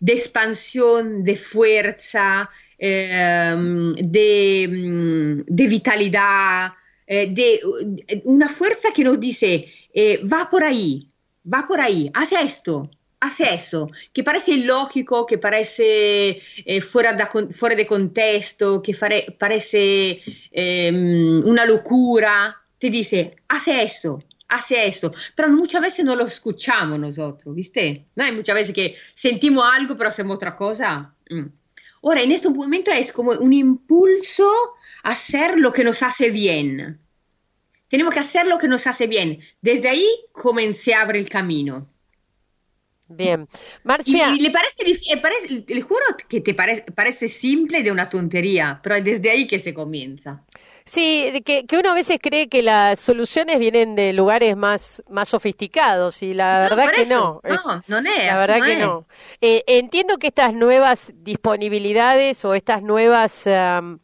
de 0.00 0.14
expansión, 0.14 1.24
de 1.24 1.36
fuerza, 1.36 2.50
eh, 2.86 3.54
de, 3.96 4.68
mm, 4.68 5.44
de, 5.46 5.66
vitalidad, 5.66 6.72
eh, 7.06 7.28
de 7.30 7.60
una 8.24 8.48
fuerza 8.48 8.90
que 8.94 9.04
nos 9.04 9.18
dice, 9.18 9.72
eh, 9.92 10.20
va 10.26 10.50
por 10.50 10.64
ahí, 10.64 11.08
va 11.50 11.66
por 11.66 11.80
ahí, 11.80 12.10
hace 12.12 12.40
esto, 12.42 12.90
hace 13.20 13.54
eso, 13.54 13.90
que 14.12 14.22
parece 14.22 14.52
ilógico, 14.52 15.24
que 15.24 15.38
parece 15.38 16.42
eh, 16.56 16.80
fuera, 16.82 17.14
da, 17.14 17.30
fuera, 17.52 17.74
de 17.74 17.86
contexto, 17.86 18.82
que 18.82 18.92
fare, 18.92 19.34
parece 19.38 20.20
eh, 20.52 20.92
una 20.92 21.64
locura, 21.64 22.54
te 22.78 22.90
dice, 22.90 23.36
hace 23.48 23.82
eso, 23.82 24.22
hace 24.48 24.86
eso, 24.86 25.10
pero 25.34 25.48
muchas 25.48 25.80
veces 25.80 26.04
no 26.04 26.14
lo 26.14 26.26
escuchamos 26.26 26.98
nosotros, 26.98 27.54
¿viste? 27.54 28.08
No 28.14 28.24
hay 28.24 28.32
muchas 28.32 28.54
veces 28.54 28.74
que 28.74 28.94
sentimos 29.14 29.64
algo 29.72 29.96
pero 29.96 30.10
hacemos 30.10 30.36
otra 30.36 30.54
cosa. 30.54 31.14
Mm. 31.30 31.63
Ahora, 32.04 32.22
en 32.22 32.32
este 32.32 32.50
momento 32.50 32.90
es 32.90 33.12
como 33.12 33.32
un 33.32 33.52
impulso 33.54 34.52
a 35.02 35.10
hacer 35.10 35.58
lo 35.58 35.72
que 35.72 35.84
nos 35.84 36.02
hace 36.02 36.30
bien. 36.30 37.00
Tenemos 37.88 38.12
que 38.12 38.20
hacer 38.20 38.46
lo 38.46 38.58
que 38.58 38.68
nos 38.68 38.86
hace 38.86 39.06
bien. 39.06 39.40
Desde 39.62 39.88
ahí 39.88 40.06
comencé 40.32 40.92
a 40.92 41.00
abrir 41.00 41.22
el 41.22 41.30
camino. 41.30 41.88
Bien. 43.08 43.48
Marcia. 43.84 44.34
Y, 44.34 44.40
le 44.40 44.50
parece, 44.50 44.82
eh, 44.82 45.20
parece, 45.20 45.64
le 45.66 45.80
juro 45.80 46.04
que 46.28 46.40
te 46.40 46.54
parece, 46.54 46.82
parece 46.92 47.28
simple 47.28 47.82
de 47.82 47.90
una 47.90 48.08
tontería, 48.10 48.80
pero 48.82 48.96
es 48.96 49.04
desde 49.04 49.30
ahí 49.30 49.46
que 49.46 49.58
se 49.58 49.72
comienza. 49.72 50.44
Sí, 50.86 51.42
que, 51.46 51.64
que 51.64 51.78
uno 51.78 51.90
a 51.90 51.94
veces 51.94 52.18
cree 52.20 52.48
que 52.48 52.62
las 52.62 53.00
soluciones 53.00 53.58
vienen 53.58 53.94
de 53.94 54.12
lugares 54.12 54.54
más, 54.54 55.02
más 55.08 55.30
sofisticados 55.30 56.22
y 56.22 56.34
la 56.34 56.60
verdad 56.60 56.90
que 56.94 57.06
no. 57.06 57.40
no, 57.42 57.82
no 57.86 57.98
es. 57.98 58.26
La 58.26 58.38
verdad 58.38 58.58
no 58.58 58.64
que 58.64 58.72
es. 58.72 58.78
no. 58.78 59.06
Eh, 59.40 59.64
entiendo 59.66 60.18
que 60.18 60.26
estas 60.26 60.52
nuevas 60.52 61.10
disponibilidades 61.14 62.44
o 62.44 62.52
estas 62.52 62.82
nuevas 62.82 63.46
um, 63.46 63.98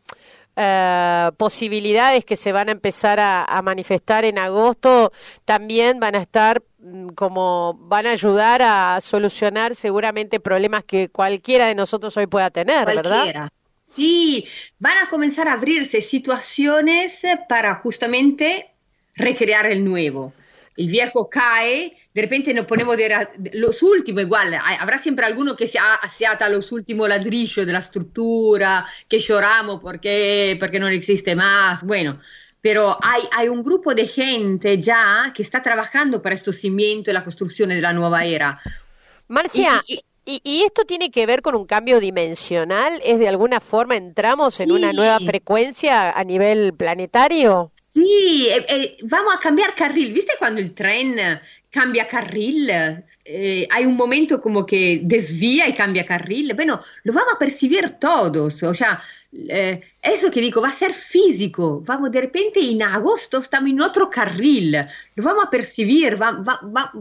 uh, 0.56 1.32
posibilidades 1.36 2.24
que 2.24 2.36
se 2.36 2.50
van 2.50 2.70
a 2.70 2.72
empezar 2.72 3.20
a, 3.20 3.44
a, 3.44 3.60
manifestar 3.60 4.24
en 4.24 4.38
agosto 4.38 5.12
también 5.44 6.00
van 6.00 6.14
a 6.14 6.18
estar 6.18 6.62
mm, 6.78 7.08
como 7.08 7.74
van 7.74 8.06
a 8.06 8.12
ayudar 8.12 8.62
a 8.62 8.98
solucionar 9.02 9.74
seguramente 9.74 10.40
problemas 10.40 10.84
que 10.84 11.10
cualquiera 11.10 11.66
de 11.66 11.74
nosotros 11.74 12.16
hoy 12.16 12.26
pueda 12.26 12.48
tener, 12.48 12.84
Cualquiera. 12.84 13.24
¿verdad? 13.24 13.50
Sí, 13.94 14.46
van 14.78 14.98
a 14.98 15.10
comenzar 15.10 15.48
a 15.48 15.54
abrirse 15.54 16.00
situaciones 16.00 17.22
para 17.48 17.74
justamente 17.76 18.70
recrear 19.16 19.66
el 19.66 19.84
nuevo. 19.84 20.32
El 20.76 20.86
viejo 20.86 21.28
cae, 21.28 21.96
de 22.14 22.22
repente 22.22 22.54
nos 22.54 22.66
ponemos 22.66 22.96
de, 22.96 23.28
los 23.52 23.82
últimos, 23.82 24.22
igual, 24.22 24.54
habrá 24.54 24.96
siempre 24.98 25.26
alguno 25.26 25.56
que 25.56 25.66
se, 25.66 25.78
ha, 25.78 26.00
se 26.08 26.26
ata 26.26 26.46
a 26.46 26.48
los 26.48 26.72
últimos 26.72 27.08
ladrillos 27.08 27.66
de 27.66 27.72
la 27.72 27.80
estructura, 27.80 28.86
que 29.08 29.18
lloramos 29.18 29.80
porque, 29.80 30.56
porque 30.58 30.78
no 30.78 30.88
existe 30.88 31.34
más, 31.34 31.82
bueno, 31.82 32.20
pero 32.60 32.96
hay, 33.02 33.24
hay, 33.32 33.48
un 33.48 33.62
grupo 33.62 33.94
de 33.94 34.06
gente 34.06 34.80
ya 34.80 35.32
que 35.34 35.42
está 35.42 35.60
trabajando 35.60 36.22
para 36.22 36.34
estos 36.34 36.56
cimientos 36.56 37.10
y 37.10 37.14
la 37.14 37.24
construcción 37.24 37.70
de 37.70 37.80
la 37.80 37.92
nueva 37.92 38.24
era. 38.24 38.60
Marcia, 39.28 39.82
y, 39.86 39.94
y, 39.94 40.00
¿Y, 40.30 40.40
¿Y, 40.44 40.62
esto 40.62 40.84
tiene 40.84 41.10
que 41.10 41.26
ver 41.26 41.42
con 41.42 41.56
un 41.56 41.66
cambio 41.66 41.98
dimensional? 41.98 43.00
¿Es 43.04 43.18
de 43.18 43.26
alguna 43.26 43.58
forma 43.58 43.96
entramos 43.96 44.60
en 44.60 44.68
sí. 44.68 44.72
una 44.72 44.92
nueva 44.92 45.18
frecuencia 45.18 46.12
a 46.12 46.22
nivel 46.22 46.72
planetario? 46.72 47.72
Sí, 47.74 48.46
eh, 48.48 48.64
eh, 48.68 48.96
vamos 49.02 49.34
a 49.34 49.40
cambiar 49.40 49.74
carril. 49.74 50.12
¿Viste 50.12 50.34
cuando 50.38 50.60
el 50.60 50.72
tren 50.72 51.16
cambia 51.70 52.06
carril? 52.06 52.70
Eh, 53.24 53.66
hay 53.68 53.84
un 53.84 53.96
momento 53.96 54.40
como 54.40 54.64
que 54.64 55.00
desvía 55.02 55.68
y 55.68 55.74
cambia 55.74 56.06
carril. 56.06 56.54
Bueno, 56.54 56.80
lo 57.02 57.12
vamos 57.12 57.32
a 57.34 57.38
percibir 57.38 57.98
todos. 57.98 58.62
O 58.62 58.72
sea, 58.72 59.02
eso 60.00 60.30
que 60.30 60.40
digo 60.40 60.62
va 60.62 60.68
a 60.68 60.72
ser 60.72 60.92
físico. 60.92 61.82
Vamos 61.84 62.12
de 62.12 62.20
repente 62.20 62.60
en 62.60 62.80
agosto 62.82 63.38
estamos 63.38 63.70
en 63.70 63.80
otro 63.80 64.08
carril. 64.08 64.76
Lo 65.16 65.24
vamos 65.24 65.46
a 65.46 65.50
percibir. 65.50 66.22
Va, 66.22 66.30
va, 66.30 66.60
va, 66.62 66.92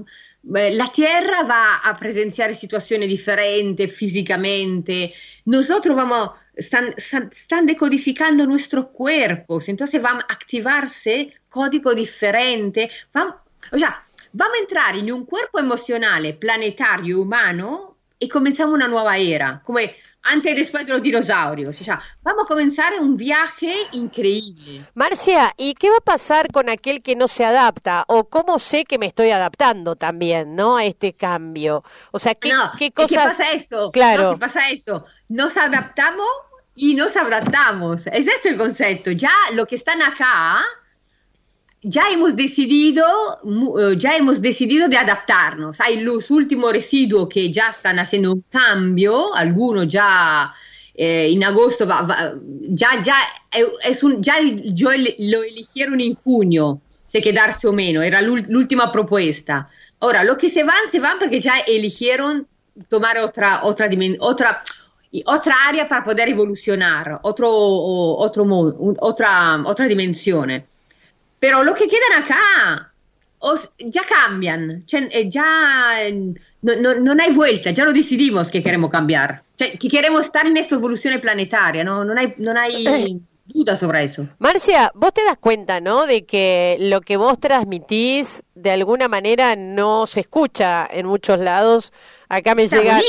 la 0.43 0.87
Tierra 0.87 1.43
va 1.43 1.77
a 1.77 1.95
presenciar 1.97 2.55
situaciones 2.55 3.09
diferentes 3.09 3.93
físicamente, 3.93 5.13
nosotros 5.45 5.95
vamos, 5.95 6.31
están, 6.55 6.93
están 6.97 7.65
decodificando 7.65 8.45
nuestros 8.45 8.87
cuerpos, 8.87 9.67
entonces 9.69 10.01
van 10.01 10.19
a 10.19 10.25
activarse 10.29 11.33
código 11.49 11.93
diferente, 11.93 12.89
van, 13.13 13.29
o 13.29 13.77
vamos 14.33 14.55
a 14.55 14.61
entrar 14.61 14.95
en 14.95 15.11
un 15.11 15.25
cuerpo 15.25 15.59
emocional 15.59 16.37
planetario 16.39 17.21
humano 17.21 17.97
y 18.17 18.29
comenzamos 18.29 18.75
una 18.75 18.87
nueva 18.87 19.17
era, 19.17 19.61
como 19.65 19.79
antes 20.23 20.51
y 20.51 20.55
después 20.55 20.85
de 20.85 20.93
los 20.93 21.01
dinosaurios. 21.01 21.79
O 21.79 21.83
sea, 21.83 22.01
vamos 22.21 22.43
a 22.43 22.47
comenzar 22.47 22.93
un 22.99 23.15
viaje 23.15 23.73
increíble. 23.93 24.85
Marcia, 24.93 25.53
¿y 25.57 25.73
qué 25.73 25.89
va 25.89 25.97
a 25.97 26.01
pasar 26.01 26.51
con 26.51 26.69
aquel 26.69 27.01
que 27.01 27.15
no 27.15 27.27
se 27.27 27.45
adapta? 27.45 28.03
¿O 28.07 28.29
cómo 28.29 28.59
sé 28.59 28.85
que 28.85 28.97
me 28.97 29.07
estoy 29.07 29.31
adaptando 29.31 29.95
también, 29.95 30.55
¿no? 30.55 30.77
A 30.77 30.85
este 30.85 31.13
cambio. 31.13 31.83
O 32.11 32.19
sea, 32.19 32.35
¿qué, 32.35 32.51
no, 32.51 32.71
qué 32.77 32.91
cosas... 32.91 33.09
¿Qué 33.09 33.15
pasa 33.15 33.51
eso? 33.51 33.91
Claro. 33.91 34.23
No, 34.23 34.33
¿Qué 34.33 34.39
pasa 34.39 34.69
eso? 34.69 35.05
Nos 35.29 35.55
adaptamos 35.57 36.27
y 36.75 36.95
nos 36.95 37.15
adaptamos. 37.15 38.07
Ese 38.07 38.31
es 38.31 38.45
el 38.45 38.57
concepto. 38.57 39.11
Ya 39.11 39.33
lo 39.53 39.65
que 39.65 39.75
están 39.75 40.01
acá 40.01 40.63
ya 41.81 42.03
hemos 42.11 42.35
decidido, 42.35 43.05
eh, 43.79 43.95
ya 43.97 44.15
hemos 44.15 44.41
decidido 44.41 44.87
de 44.87 44.97
adaptarnos. 44.97 45.79
Hay 45.79 46.01
los 46.01 46.29
últimos 46.31 46.73
residuos 46.73 47.29
que 47.29 47.51
ya 47.51 47.67
están 47.69 47.99
un 48.27 48.43
cambio, 48.49 49.33
algunos 49.33 49.87
ya 49.87 50.53
eh, 50.93 51.31
en 51.31 51.43
agosto, 51.43 51.87
va, 51.87 52.01
va, 52.01 52.33
ya, 52.69 53.01
ya, 53.01 53.15
es 53.83 54.03
un, 54.03 54.21
ya 54.21 54.37
yo 54.65 54.89
lo 55.19 55.43
eligieron 55.43 56.01
en 56.01 56.15
junio, 56.15 56.81
si 57.07 57.21
quedarse 57.21 57.67
o 57.67 57.73
menos, 57.73 58.03
era 58.03 58.21
l'ultima 58.21 58.91
propuesta. 58.91 59.69
Ahora, 60.01 60.23
los 60.23 60.37
que 60.37 60.49
se 60.49 60.63
van, 60.63 60.87
se 60.89 60.99
van 60.99 61.17
porque 61.17 61.39
ya 61.39 61.59
eligieron 61.59 62.47
tomar 62.89 63.17
otra, 63.17 63.63
otra, 63.63 63.89
otra, 64.19 64.61
otra 65.25 65.55
área 65.67 65.87
para 65.87 66.03
poder 66.03 66.29
evolucionar, 66.29 67.19
otro, 67.23 67.49
otro, 67.49 68.45
otra, 68.99 69.61
otra 69.65 69.87
dimensione. 69.87 70.65
Pero 71.39 71.63
los 71.63 71.75
que 71.75 71.87
quedan 71.87 72.23
acá 72.23 72.91
os, 73.39 73.69
ya 73.77 74.03
cambian, 74.03 74.83
cioè, 74.85 75.29
ya 75.29 76.09
no, 76.61 76.75
no, 76.75 77.15
no, 77.15 77.23
hay 77.23 77.31
vuelta, 77.31 77.71
ya 77.71 77.85
lo 77.85 77.93
decidimos 77.93 78.49
que 78.49 78.61
queremos 78.61 78.91
cambiar, 78.91 79.41
cioè, 79.57 79.77
que 79.77 79.87
queremos 79.87 80.25
estar 80.25 80.45
en 80.45 80.57
esta 80.57 80.75
evolución 80.75 81.19
planetaria, 81.21 81.83
no, 81.83 82.03
no 82.03 82.19
hay, 82.19 82.33
no 82.37 82.59
hay 82.59 83.21
duda 83.45 83.75
sobre 83.75 84.03
eso. 84.03 84.27
Marcia, 84.39 84.91
vos 84.93 85.13
te 85.13 85.23
das 85.23 85.37
cuenta, 85.37 85.79
¿no? 85.79 86.05
De 86.05 86.25
que 86.25 86.77
lo 86.79 87.01
que 87.01 87.17
vos 87.17 87.39
transmitís 87.39 88.43
de 88.55 88.71
alguna 88.71 89.07
manera 89.07 89.55
no 89.55 90.05
se 90.05 90.19
escucha 90.19 90.87
en 90.91 91.07
muchos 91.07 91.39
lados. 91.39 91.93
Acá 92.27 92.53
me 92.53 92.67
llegan, 92.67 93.01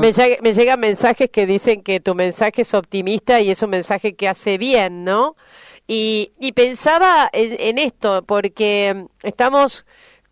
me, 0.00 0.12
me 0.40 0.54
llegan 0.54 0.80
mensajes 0.80 1.28
que 1.28 1.46
dicen 1.46 1.82
que 1.82 2.00
tu 2.00 2.14
mensaje 2.14 2.62
es 2.62 2.72
optimista 2.72 3.40
y 3.40 3.50
es 3.50 3.62
un 3.62 3.70
mensaje 3.70 4.14
que 4.14 4.26
hace 4.26 4.56
bien, 4.56 5.04
¿no? 5.04 5.36
Y, 5.86 6.32
y 6.38 6.52
pensaba 6.52 7.28
en, 7.32 7.56
en, 7.58 7.78
esto, 7.78 8.24
porque 8.26 9.06
estamos 9.22 9.84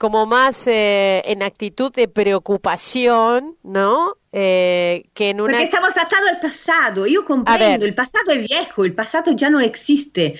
como 0.03 0.27
más 0.27 0.67
eh, 0.67 1.23
en 1.27 1.45
actitud 1.45 1.93
de 1.93 2.09
preocupación, 2.09 3.57
¿no? 3.63 4.17
Eh, 4.33 5.05
que 5.15 5.31
en 5.31 5.41
una... 5.41 5.53
Porque 5.53 5.63
estamos 5.63 5.97
atados 5.97 6.29
al 6.29 6.41
pasado, 6.41 7.07
yo 7.07 7.25
comprendo, 7.25 7.85
el 7.85 7.95
pasado 7.95 8.33
es 8.33 8.49
viejo, 8.49 8.85
el 8.85 8.95
pasado 8.95 9.31
ya 9.33 9.49
no 9.49 9.61
existe. 9.61 10.35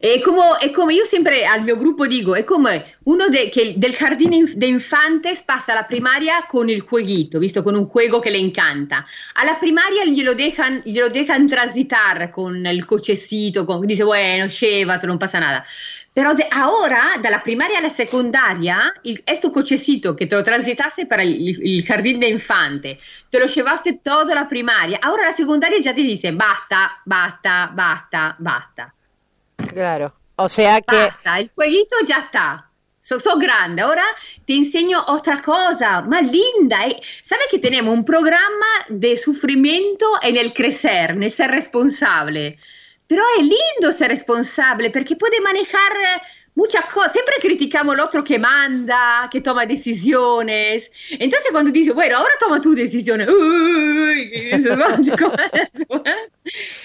È 0.00 0.20
come, 0.20 0.58
è 0.60 0.70
come, 0.70 0.94
io 0.94 1.04
sempre 1.04 1.44
al 1.44 1.64
mio 1.64 1.76
gruppo 1.76 2.06
dico, 2.06 2.36
è 2.36 2.44
come 2.44 2.98
uno 3.06 3.28
de, 3.28 3.48
che 3.48 3.74
del 3.78 3.96
giardino 3.96 4.48
de 4.54 4.66
infantes 4.66 5.42
passa 5.42 5.72
alla 5.72 5.82
primaria 5.82 6.46
con 6.46 6.68
il 6.68 6.84
jueguito, 6.88 7.40
visto 7.40 7.64
con 7.64 7.74
un 7.74 7.88
juego 7.88 8.20
che 8.20 8.30
le 8.30 8.36
encanta. 8.36 9.04
Alla 9.32 9.54
primaria 9.54 10.04
glielo 10.04 10.34
dejan, 10.34 10.82
glielo 10.84 11.08
dejan 11.08 11.48
transitar 11.48 12.30
con 12.30 12.64
il 12.64 12.84
cochecito, 12.84 13.64
con, 13.64 13.84
dice, 13.86 14.04
bueno, 14.04 14.46
llévatelo, 14.46 15.08
non 15.08 15.18
passa 15.18 15.40
nada. 15.40 15.64
Pero 16.12 16.32
de 16.32 16.46
ahora, 16.48 17.18
dalla 17.20 17.40
primaria 17.40 17.78
alla 17.78 17.88
secondaria, 17.88 18.92
questo 19.24 19.50
cochecito 19.50 20.14
che 20.14 20.28
te 20.28 20.36
lo 20.36 20.42
transitasse 20.42 21.06
per 21.06 21.22
il, 21.22 21.58
il 21.60 22.18
de 22.18 22.26
infante, 22.26 22.98
te 23.28 23.38
lo 23.40 23.46
llevaste 23.46 23.98
toda 24.00 24.32
la 24.32 24.44
primaria, 24.44 24.98
ahora 25.00 25.24
la 25.24 25.32
secondaria 25.32 25.80
già 25.80 25.92
ti 25.92 26.02
dice, 26.02 26.32
basta, 26.32 27.00
basta, 27.02 27.72
basta, 27.74 28.36
basta. 28.38 28.92
Claro. 29.74 30.14
O 30.36 30.48
sea 30.48 30.80
que. 30.80 30.96
Basta, 30.96 31.38
el 31.38 31.50
jueguito 31.54 31.96
ya 32.06 32.16
está. 32.26 32.64
Soy 33.00 33.20
so 33.20 33.38
grande, 33.38 33.80
ahora 33.80 34.04
te 34.44 34.54
enseño 34.54 35.02
otra 35.06 35.40
cosa 35.40 36.02
más 36.02 36.30
linda. 36.30 36.80
¿Sabes 37.22 37.46
que 37.50 37.58
tenemos 37.58 37.94
un 37.94 38.04
programa 38.04 38.66
de 38.90 39.16
sufrimiento 39.16 40.06
en 40.20 40.36
el 40.36 40.52
crecer, 40.52 41.12
en 41.12 41.22
el 41.22 41.30
ser 41.30 41.50
responsable? 41.50 42.58
Pero 43.06 43.22
es 43.38 43.44
lindo 43.44 43.96
ser 43.96 44.08
responsable 44.08 44.90
porque 44.90 45.16
puede 45.16 45.40
manejar 45.40 45.92
muchas 46.58 46.86
cosas, 46.92 47.12
siempre 47.12 47.36
criticamos 47.40 47.94
al 47.94 48.00
otro 48.00 48.24
que 48.24 48.36
manda, 48.36 49.28
que 49.30 49.40
toma 49.40 49.64
decisiones. 49.64 50.90
Entonces 51.12 51.50
cuando 51.52 51.70
dice, 51.70 51.92
bueno, 51.92 52.16
ahora 52.18 52.34
toma 52.40 52.60
tu 52.60 52.74
decisión, 52.74 53.20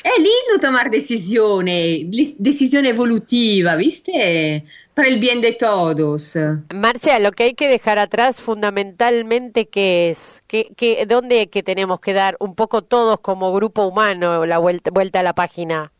es 0.03 0.17
lindo 0.17 0.59
tomar 0.61 0.91
decisiones, 0.91 2.05
decisión 2.37 2.85
evolutiva, 2.85 3.75
¿viste? 3.75 4.65
Para 4.93 5.07
el 5.07 5.19
bien 5.19 5.41
de 5.41 5.53
todos. 5.53 6.35
Marcia, 6.73 7.19
lo 7.19 7.31
que 7.31 7.43
hay 7.43 7.53
que 7.53 7.67
dejar 7.67 7.97
atrás 7.99 8.41
fundamentalmente, 8.41 9.67
¿qué 9.67 10.09
es? 10.09 10.43
¿Qué, 10.47 10.67
qué, 10.75 11.05
¿Dónde 11.07 11.47
que 11.47 11.63
tenemos 11.63 11.99
que 11.99 12.13
dar 12.13 12.35
un 12.39 12.53
poco 12.53 12.83
todos 12.83 13.19
como 13.19 13.53
grupo 13.53 13.85
humano 13.87 14.45
la 14.45 14.59
vuelta, 14.59 14.91
vuelta 14.91 15.21
a 15.21 15.23
la 15.23 15.33
página? 15.33 15.91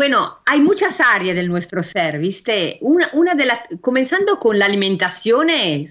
Bueno, 0.00 0.38
hay 0.46 0.60
muchas 0.60 0.98
áreas 0.98 1.36
del 1.36 1.48
nuestro 1.48 1.82
ser, 1.82 2.18
¿viste? 2.18 2.78
Una, 2.80 3.10
una 3.12 3.34
de 3.34 3.44
las, 3.44 3.58
comenzando 3.82 4.38
con 4.38 4.58
la 4.58 4.64
alimentación, 4.64 5.48
que 5.48 5.90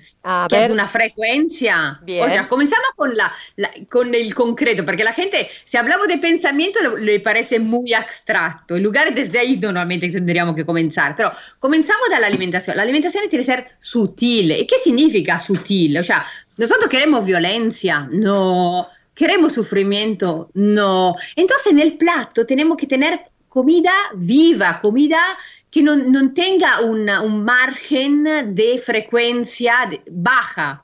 ver. 0.50 0.64
es 0.64 0.72
una 0.72 0.88
frecuencia. 0.88 2.00
Bien. 2.02 2.28
O 2.28 2.28
sea, 2.28 2.48
comenzamos 2.48 2.88
con, 2.96 3.16
la, 3.16 3.32
la, 3.58 3.70
con 3.88 4.16
el 4.16 4.34
concreto, 4.34 4.84
porque 4.84 5.04
la 5.04 5.14
gente, 5.14 5.48
si 5.64 5.78
hablamos 5.78 6.08
de 6.08 6.18
pensamiento, 6.18 6.80
le, 6.98 7.20
parece 7.20 7.60
muy 7.60 7.94
abstracto. 7.94 8.78
En 8.78 8.82
lugar 8.82 9.14
desde 9.14 9.38
ahí 9.38 9.60
normalmente 9.60 10.10
tendríamos 10.10 10.56
que 10.56 10.66
comenzar. 10.66 11.16
Pero 11.16 11.32
comenzamos 11.60 12.10
de 12.10 12.20
la 12.20 12.26
alimentación. 12.26 12.78
La 12.78 12.82
alimentación 12.82 13.30
tiene 13.30 13.46
que 13.46 13.52
ser 13.52 13.68
sutil. 13.80 14.54
¿Y 14.54 14.66
qué 14.66 14.80
significa 14.84 15.38
sutil? 15.38 16.00
O 16.00 16.04
sea, 16.04 16.26
nosotros 16.58 16.90
queremos 16.90 17.24
violencia, 17.24 18.08
no. 18.12 18.88
¿Queremos 19.14 19.54
sufrimiento? 19.54 20.50
No. 20.56 21.14
Entonces 21.36 21.74
en 21.74 21.80
el 21.80 21.96
plato 21.96 22.46
tenemos 22.48 22.76
que 22.76 22.88
tener 22.88 23.29
comida 23.50 23.92
viva, 24.16 24.80
comida 24.82 25.38
que 25.70 25.82
no, 25.82 25.96
no 25.96 26.34
tenga 26.34 26.82
una, 26.82 27.22
un 27.22 27.44
margen 27.44 28.56
de 28.56 28.82
frecuencia 28.84 29.90
baja. 30.10 30.84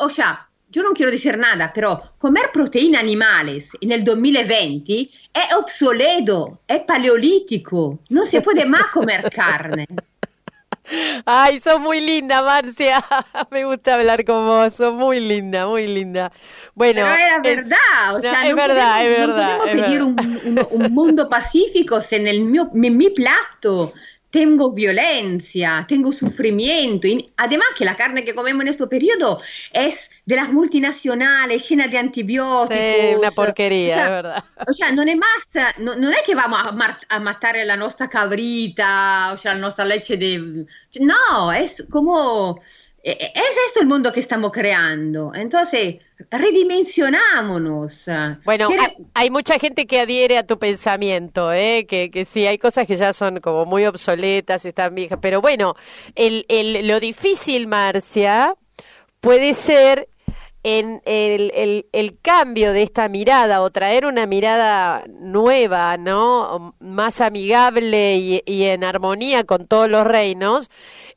O 0.00 0.08
sea, 0.08 0.48
yo 0.70 0.82
no 0.82 0.92
quiero 0.92 1.10
decir 1.10 1.38
nada, 1.38 1.72
pero 1.74 2.14
comer 2.18 2.50
proteínas 2.52 3.00
animales 3.00 3.70
en 3.80 3.92
el 3.92 4.04
2020 4.04 5.10
è 5.32 5.54
obsoleto, 5.54 6.60
è 6.66 6.84
paleolítico, 6.84 8.00
no 8.10 8.24
se 8.24 8.42
puede 8.42 8.66
más 8.66 8.86
comer 8.86 9.30
carne. 9.30 9.86
Ay, 11.24 11.60
sos 11.60 11.80
muy 11.80 12.00
linda, 12.00 12.42
Marcia. 12.42 13.04
Me 13.50 13.64
gusta 13.64 13.94
hablar 13.94 14.24
con 14.24 14.46
vos, 14.46 14.74
sos 14.74 14.94
muy 14.94 15.20
linda, 15.20 15.66
muy 15.66 15.86
linda. 15.86 16.32
Bueno, 16.74 17.02
Pero 17.02 17.14
era 17.14 17.38
verdad, 17.40 18.16
o 18.16 18.20
sea, 18.20 18.42
no, 18.42 18.48
es 18.48 18.54
verdad, 18.54 18.98
podemos, 18.98 19.02
es 19.02 19.18
verdad. 19.18 19.52
No 19.52 19.58
podemos 19.58 19.86
pedir 19.86 20.02
un, 20.02 20.40
un, 20.44 20.82
un, 20.82 20.94
mundo 20.94 21.28
pacífico 21.28 22.00
si 22.00 22.14
en 22.16 22.26
el 22.26 22.44
mio, 22.44 22.70
en 22.72 22.96
mi 22.96 23.10
plato 23.10 23.92
tengo 24.30 24.72
violencia, 24.72 25.84
tengo 25.88 26.12
sufrimiento. 26.12 27.08
Además 27.36 27.68
que 27.76 27.84
la 27.84 27.96
carne 27.96 28.24
que 28.24 28.34
comemos 28.34 28.62
en 28.62 28.68
este 28.68 28.86
periodo 28.86 29.40
es 29.72 30.10
de 30.28 30.36
las 30.36 30.52
multinacionales, 30.52 31.66
llena 31.66 31.88
de 31.88 31.96
antibióticos. 31.96 32.76
Sí, 32.76 33.14
una 33.16 33.30
porquería, 33.30 33.92
o 33.92 33.94
sea, 33.94 34.04
es 34.04 34.10
verdad. 34.10 34.44
O 34.68 34.72
sea, 34.74 34.92
non 34.92 35.08
è 35.08 35.14
más, 35.14 35.54
no, 35.78 35.94
non 35.94 36.12
è 36.12 36.22
che 36.22 36.34
vamos 36.34 36.60
a, 36.62 36.70
mar- 36.70 36.98
a 37.08 37.18
matare 37.18 37.64
la 37.64 37.76
nostra 37.76 38.08
cabrita, 38.08 39.30
o 39.32 39.38
sea, 39.38 39.54
la 39.54 39.58
nostra 39.60 39.86
leche 39.86 40.18
de... 40.18 40.66
No, 41.00 41.50
es 41.50 41.82
como... 41.90 42.60
Es 43.02 43.56
esto 43.68 43.80
el 43.80 43.86
mundo 43.86 44.12
que 44.12 44.20
estamos 44.20 44.52
creando. 44.52 45.32
Entonces, 45.34 45.96
redimensionámonos. 46.30 48.04
Bueno, 48.44 48.68
hay, 48.68 49.06
hay, 49.14 49.30
mucha 49.30 49.58
gente 49.58 49.86
que 49.86 50.00
adhiere 50.00 50.36
a 50.36 50.46
tu 50.46 50.58
pensamiento, 50.58 51.54
¿eh? 51.54 51.86
que, 51.88 52.10
que 52.10 52.26
sí, 52.26 52.46
hay 52.46 52.58
cosas 52.58 52.86
que 52.86 52.96
ya 52.96 53.14
son 53.14 53.40
como 53.40 53.64
muy 53.64 53.86
obsoletas, 53.86 54.66
están 54.66 54.94
viejas, 54.94 55.20
pero 55.22 55.40
bueno, 55.40 55.74
el, 56.16 56.44
el, 56.48 56.86
lo 56.86 57.00
difícil, 57.00 57.66
Marcia, 57.66 58.54
puede 59.20 59.54
ser 59.54 60.08
en 60.68 61.00
el, 61.06 61.50
el, 61.54 61.86
el, 61.92 62.20
cambio 62.20 62.74
de 62.74 62.82
esta 62.82 63.08
mirada 63.08 63.62
o 63.62 63.70
traer 63.70 64.04
una 64.04 64.26
mirada 64.26 65.02
nueva, 65.08 65.96
¿no? 65.96 66.76
Más 66.78 67.22
amigable 67.22 68.16
y, 68.16 68.42
y 68.44 68.64
en 68.64 68.84
armonía 68.84 69.44
con 69.44 69.66
todos 69.66 69.88
los 69.88 70.04
reinos, 70.04 70.68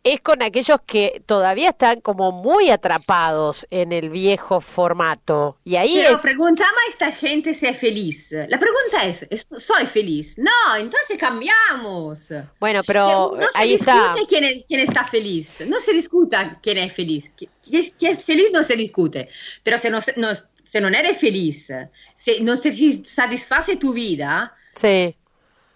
es 0.03 0.21
con 0.21 0.41
aquellos 0.41 0.79
que 0.85 1.21
todavía 1.25 1.69
están 1.69 2.01
como 2.01 2.31
muy 2.31 2.69
atrapados 2.69 3.67
en 3.69 3.91
el 3.91 4.09
viejo 4.09 4.61
formato. 4.61 5.57
Y 5.63 5.75
ahí 5.75 5.95
Pero 5.95 6.15
es... 6.15 6.21
preguntamos 6.21 6.77
a 6.87 6.89
esta 6.89 7.11
gente 7.11 7.53
si 7.53 7.67
es 7.67 7.77
feliz. 7.77 8.31
La 8.31 8.57
pregunta 8.57 9.05
es, 9.05 9.45
¿soy 9.59 9.85
feliz? 9.87 10.35
No, 10.37 10.75
entonces 10.77 11.17
cambiamos. 11.17 12.19
Bueno, 12.59 12.81
pero 12.85 13.35
no 13.37 13.45
ahí 13.53 13.75
está. 13.75 14.15
Quién, 14.27 14.43
es, 14.43 14.65
quién 14.65 14.79
está 14.79 15.05
feliz. 15.05 15.61
No 15.67 15.79
se 15.79 15.93
discuta 15.93 16.57
quién 16.61 16.77
es 16.77 16.93
feliz. 16.93 17.29
Quién 17.62 18.12
es, 18.12 18.24
feliz 18.24 18.50
no 18.52 18.63
se 18.63 18.76
discute. 18.76 19.30
Pero 19.63 19.78
si 19.78 19.89
no, 19.89 20.00
no, 20.17 20.30
si 20.63 20.80
no 20.80 20.88
eres 20.88 21.17
feliz, 21.17 21.71
si 22.15 22.41
no 22.41 22.56
se 22.56 22.71
satisface 23.04 23.78
tu 23.78 23.93
vida, 23.93 24.56
sí. 24.74 25.15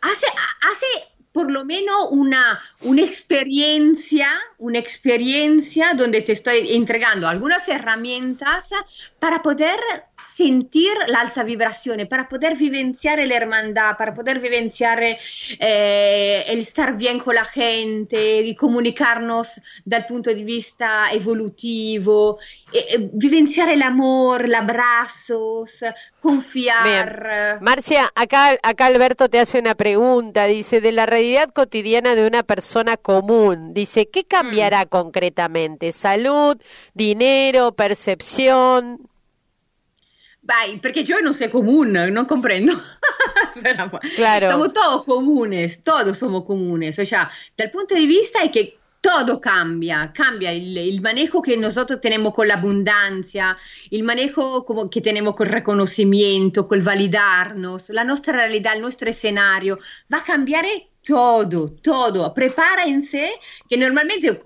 hace, 0.02 0.28
hace 0.72 0.86
por 1.36 1.52
lo 1.52 1.66
menos 1.66 2.08
una, 2.12 2.62
una 2.84 3.02
experiencia, 3.02 4.30
una 4.58 4.80
experiencia 4.80 5.94
donde 5.94 6.22
te 6.22 6.32
estoy 6.32 6.74
entregando 6.74 7.28
algunas 7.28 7.68
herramientas 7.68 8.70
para 9.20 9.42
poder 9.42 9.78
sentir 10.34 10.92
la 11.08 11.22
alta 11.22 11.44
vibrazione, 11.44 12.06
para 12.06 12.28
poder 12.28 12.56
vivenciar 12.56 13.20
la 13.26 13.36
hermandad, 13.36 13.98
para 13.98 14.14
poder 14.14 14.40
vivenciar 14.40 15.02
eh, 15.04 16.44
el 16.48 16.60
estar 16.60 16.98
bien 16.98 17.20
con 17.20 17.36
la 17.36 17.46
gente 17.46 18.42
y 18.42 18.56
comunicarnos 18.56 19.62
dal 19.84 20.06
punto 20.06 20.34
di 20.34 20.44
vista 20.44 21.12
evolutivo, 21.12 22.40
eh, 22.72 23.10
vivenciar 23.14 23.72
el 23.72 23.82
amor, 23.82 24.48
los 24.48 24.62
abrazos, 24.62 25.84
confiar. 26.20 26.84
Bien. 26.84 27.64
Marcia, 27.64 28.12
acá, 28.16 28.58
acá 28.62 28.86
Alberto 28.88 29.30
te 29.30 29.40
hace 29.40 29.60
una 29.60 29.76
pregunta, 29.76 30.46
dice, 30.46 30.82
de 30.82 30.92
la 30.92 31.06
realidad 31.06 31.50
cotidiana 31.50 32.16
de 32.16 32.28
una 32.28 32.44
persona 32.44 32.98
común, 32.98 33.74
dice, 33.74 34.08
¿qué 34.08 34.24
cambiará 34.26 34.86
mm. 34.86 34.90
concretamente? 34.90 35.92
¿Salud, 35.92 36.58
dinero, 36.94 37.74
percepción? 37.74 39.08
Vai, 40.46 40.78
perché 40.78 41.00
io 41.00 41.20
non 41.22 41.34
soy 41.34 41.50
común, 41.50 41.92
no 41.92 42.26
comprendo. 42.28 42.74
claro. 44.16 44.50
Somos 44.52 44.74
todos 44.74 45.04
comunes, 45.04 45.82
todos 45.82 46.20
somos 46.20 46.46
comunes. 46.46 47.00
O 47.00 47.06
sea, 47.06 47.28
dal 47.56 47.72
punto 47.72 47.96
di 47.96 48.06
vista 48.06 48.42
è 48.42 48.50
che 48.52 48.78
todo 49.00 49.40
cambia, 49.40 50.12
cambia 50.12 50.52
el, 50.52 50.78
el, 50.78 51.02
manejo 51.02 51.42
que 51.42 51.58
nosotros 51.58 52.00
tenemos 52.00 52.32
con 52.34 52.48
la 52.48 52.56
abundancia, 52.56 53.58
el 53.90 54.04
manejo 54.04 54.64
como 54.64 54.88
que 54.88 55.02
tenemos 55.02 55.36
con 55.36 55.48
el 55.48 55.54
reconocimiento, 55.54 56.68
con 56.68 56.78
el 56.78 56.84
validarnos, 56.84 57.90
la 57.90 58.04
nuestra 58.04 58.34
realidad, 58.34 58.76
el 58.76 58.82
nuestro 58.82 59.10
escenario, 59.10 59.80
va 60.14 60.20
a 60.20 60.24
cambiar 60.24 60.66
todo, 61.06 61.72
todo. 61.82 62.34
Prepárense 62.34 63.34
que 63.70 63.78
normalmente 63.78 64.42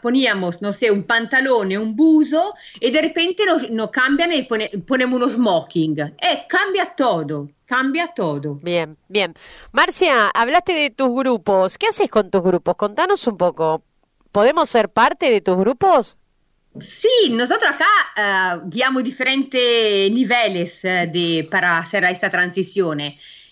poníamos, 0.00 0.62
no 0.62 0.72
sé, 0.72 0.90
un 0.90 1.04
pantalón, 1.04 1.76
un 1.76 1.96
buzo 1.96 2.54
y 2.80 2.90
de 2.90 3.02
repente 3.02 3.44
nos, 3.44 3.68
nos 3.70 3.90
cambian 3.90 4.32
y 4.32 4.42
pone, 4.44 4.70
ponemos 4.86 5.16
unos 5.16 5.32
smoking. 5.32 5.98
Eh, 5.98 6.46
cambia 6.48 6.94
todo. 6.96 7.48
Cambia 7.66 8.08
todo. 8.08 8.54
Bien, 8.62 8.96
bien. 9.08 9.34
Marcia, 9.72 10.28
hablaste 10.28 10.72
de 10.72 10.90
tus 10.90 11.10
grupos. 11.10 11.76
¿Qué 11.76 11.88
haces 11.88 12.08
con 12.08 12.30
tus 12.30 12.42
grupos? 12.42 12.76
Contanos 12.76 13.26
un 13.26 13.36
poco. 13.36 13.82
¿Podemos 14.32 14.70
ser 14.70 14.88
parte 14.88 15.30
de 15.30 15.42
tus 15.42 15.58
grupos? 15.58 16.16
Sí, 16.80 17.30
nosotros 17.30 17.72
acá 17.74 18.60
uh, 18.62 18.68
guiamos 18.70 19.02
diferentes 19.02 20.10
niveles 20.12 20.82
uh, 20.84 21.10
de, 21.10 21.46
para 21.50 21.78
hacer 21.78 22.04
esta 22.04 22.30
transición. 22.30 23.00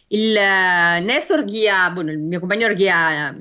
Il 0.08 0.34
Néstor 0.34 1.46
guía, 1.46 1.90
bueno, 1.94 2.12
el, 2.12 2.18
mi 2.18 2.38
compañero 2.38 2.74
guía 2.74 3.36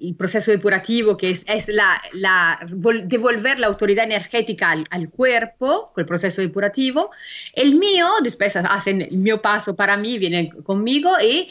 el 0.00 0.14
proceso 0.14 0.50
depurativo, 0.50 1.16
que 1.16 1.30
es, 1.30 1.44
es 1.46 1.68
la, 1.68 2.00
la, 2.12 2.60
devolver 3.04 3.58
la 3.58 3.66
autoridad 3.66 4.04
energética 4.04 4.70
al, 4.70 4.86
al, 4.90 5.10
cuerpo 5.10 5.90
con 5.92 6.02
el 6.02 6.06
proceso 6.06 6.42
depurativo. 6.42 7.10
El 7.52 7.76
mío, 7.76 8.08
después 8.22 8.56
hacen 8.56 9.02
el 9.02 9.18
mío 9.18 9.40
paso 9.40 9.74
para 9.74 9.96
mí, 9.96 10.18
vienen 10.18 10.50
conmigo 10.62 11.12
y 11.20 11.50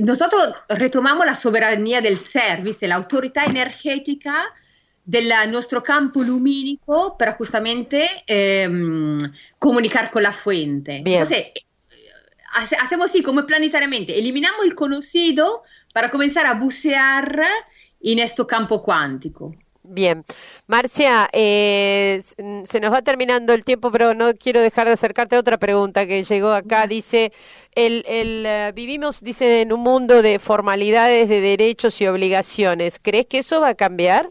nosotros 0.00 0.54
retomamos 0.68 1.26
la 1.26 1.34
soberanía 1.34 2.00
del 2.00 2.18
ser, 2.18 2.62
¿viste? 2.62 2.88
la 2.88 2.96
autoridad 2.96 3.46
energética 3.46 4.44
del 5.04 5.30
nuestro 5.50 5.82
campo 5.82 6.22
lumínico 6.22 7.16
para 7.18 7.32
justamente 7.32 8.08
eh, 8.26 8.68
comunicar 9.58 10.10
con 10.10 10.22
la 10.22 10.32
fuente. 10.32 11.02
Bien. 11.04 11.22
Entonces, 11.22 11.46
hacemos 12.54 13.10
así 13.10 13.22
como 13.22 13.44
planetariamente, 13.44 14.18
eliminamos 14.18 14.64
el 14.64 14.74
conocido 14.74 15.62
para 15.92 16.10
comenzar 16.10 16.46
a 16.46 16.54
bucear 16.54 17.42
en 18.00 18.18
este 18.18 18.46
campo 18.46 18.80
cuántico. 18.80 19.54
Bien. 19.86 20.24
Marcia, 20.66 21.28
eh, 21.32 22.22
se 22.64 22.80
nos 22.80 22.90
va 22.90 23.02
terminando 23.02 23.52
el 23.52 23.64
tiempo, 23.64 23.90
pero 23.90 24.14
no 24.14 24.32
quiero 24.34 24.62
dejar 24.62 24.86
de 24.86 24.94
acercarte 24.94 25.36
a 25.36 25.40
otra 25.40 25.58
pregunta 25.58 26.06
que 26.06 26.24
llegó 26.24 26.52
acá. 26.52 26.86
Dice, 26.86 27.32
el, 27.74 28.02
el, 28.08 28.46
eh, 28.46 28.72
vivimos, 28.74 29.20
dice, 29.20 29.60
en 29.60 29.74
un 29.74 29.80
mundo 29.80 30.22
de 30.22 30.38
formalidades, 30.38 31.28
de 31.28 31.42
derechos 31.42 32.00
y 32.00 32.06
obligaciones. 32.06 32.98
¿Crees 32.98 33.26
que 33.26 33.38
eso 33.38 33.60
va 33.60 33.70
a 33.70 33.74
cambiar? 33.74 34.30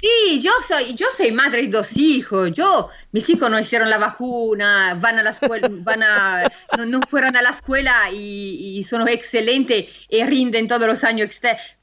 Sí, 0.00 0.40
yo 0.42 0.50
soy, 0.68 0.94
yo 0.94 1.06
soy 1.16 1.32
madre 1.32 1.62
de 1.62 1.68
dos 1.68 1.96
hijos. 1.96 2.52
Yo, 2.52 2.90
mis 3.12 3.28
hijos 3.30 3.50
no 3.50 3.58
hicieron 3.58 3.88
la 3.88 3.98
vacuna, 3.98 4.94
van 5.00 5.18
a 5.18 5.22
la 5.22 5.30
escuela, 5.30 5.68
van 5.70 6.02
a, 6.02 6.48
no, 6.86 7.02
fueron 7.06 7.34
a 7.36 7.42
la 7.42 7.50
escuela 7.50 8.10
y, 8.12 8.78
y 8.78 8.82
son 8.82 9.08
excelentes 9.08 9.86
y 10.08 10.22
rinden 10.24 10.68
todos 10.68 10.86
los 10.86 11.02
años. 11.04 11.30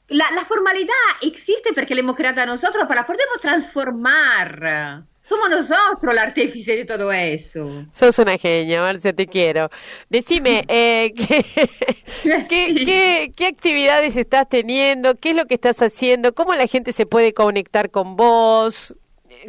La, 0.08 0.30
la 0.30 0.44
formalidad 0.44 0.94
existe 1.22 1.72
porque 1.72 1.94
la 1.94 2.00
hemos 2.00 2.16
creado 2.16 2.46
nosotros 2.46 2.84
para 2.86 3.04
podernos 3.06 3.40
transformar. 3.40 5.04
Somos 5.26 5.48
nosotros 5.48 6.12
el 6.12 6.18
artífice 6.18 6.76
de 6.76 6.84
todo 6.84 7.10
eso. 7.10 7.86
Sos 7.90 8.18
una 8.18 8.36
genia, 8.36 8.82
Marcia, 8.82 9.12
te 9.12 9.26
quiero. 9.26 9.70
Decime, 10.10 10.64
eh, 10.68 11.14
¿qué, 12.48 13.32
qué, 13.34 13.46
actividades 13.46 14.16
estás 14.16 14.48
teniendo? 14.48 15.14
¿Qué 15.14 15.30
es 15.30 15.36
lo 15.36 15.46
que 15.46 15.54
estás 15.54 15.80
haciendo? 15.80 16.34
¿Cómo 16.34 16.54
la 16.54 16.66
gente 16.66 16.92
se 16.92 17.06
puede 17.06 17.32
conectar 17.32 17.90
con 17.90 18.16
vos? 18.16 18.94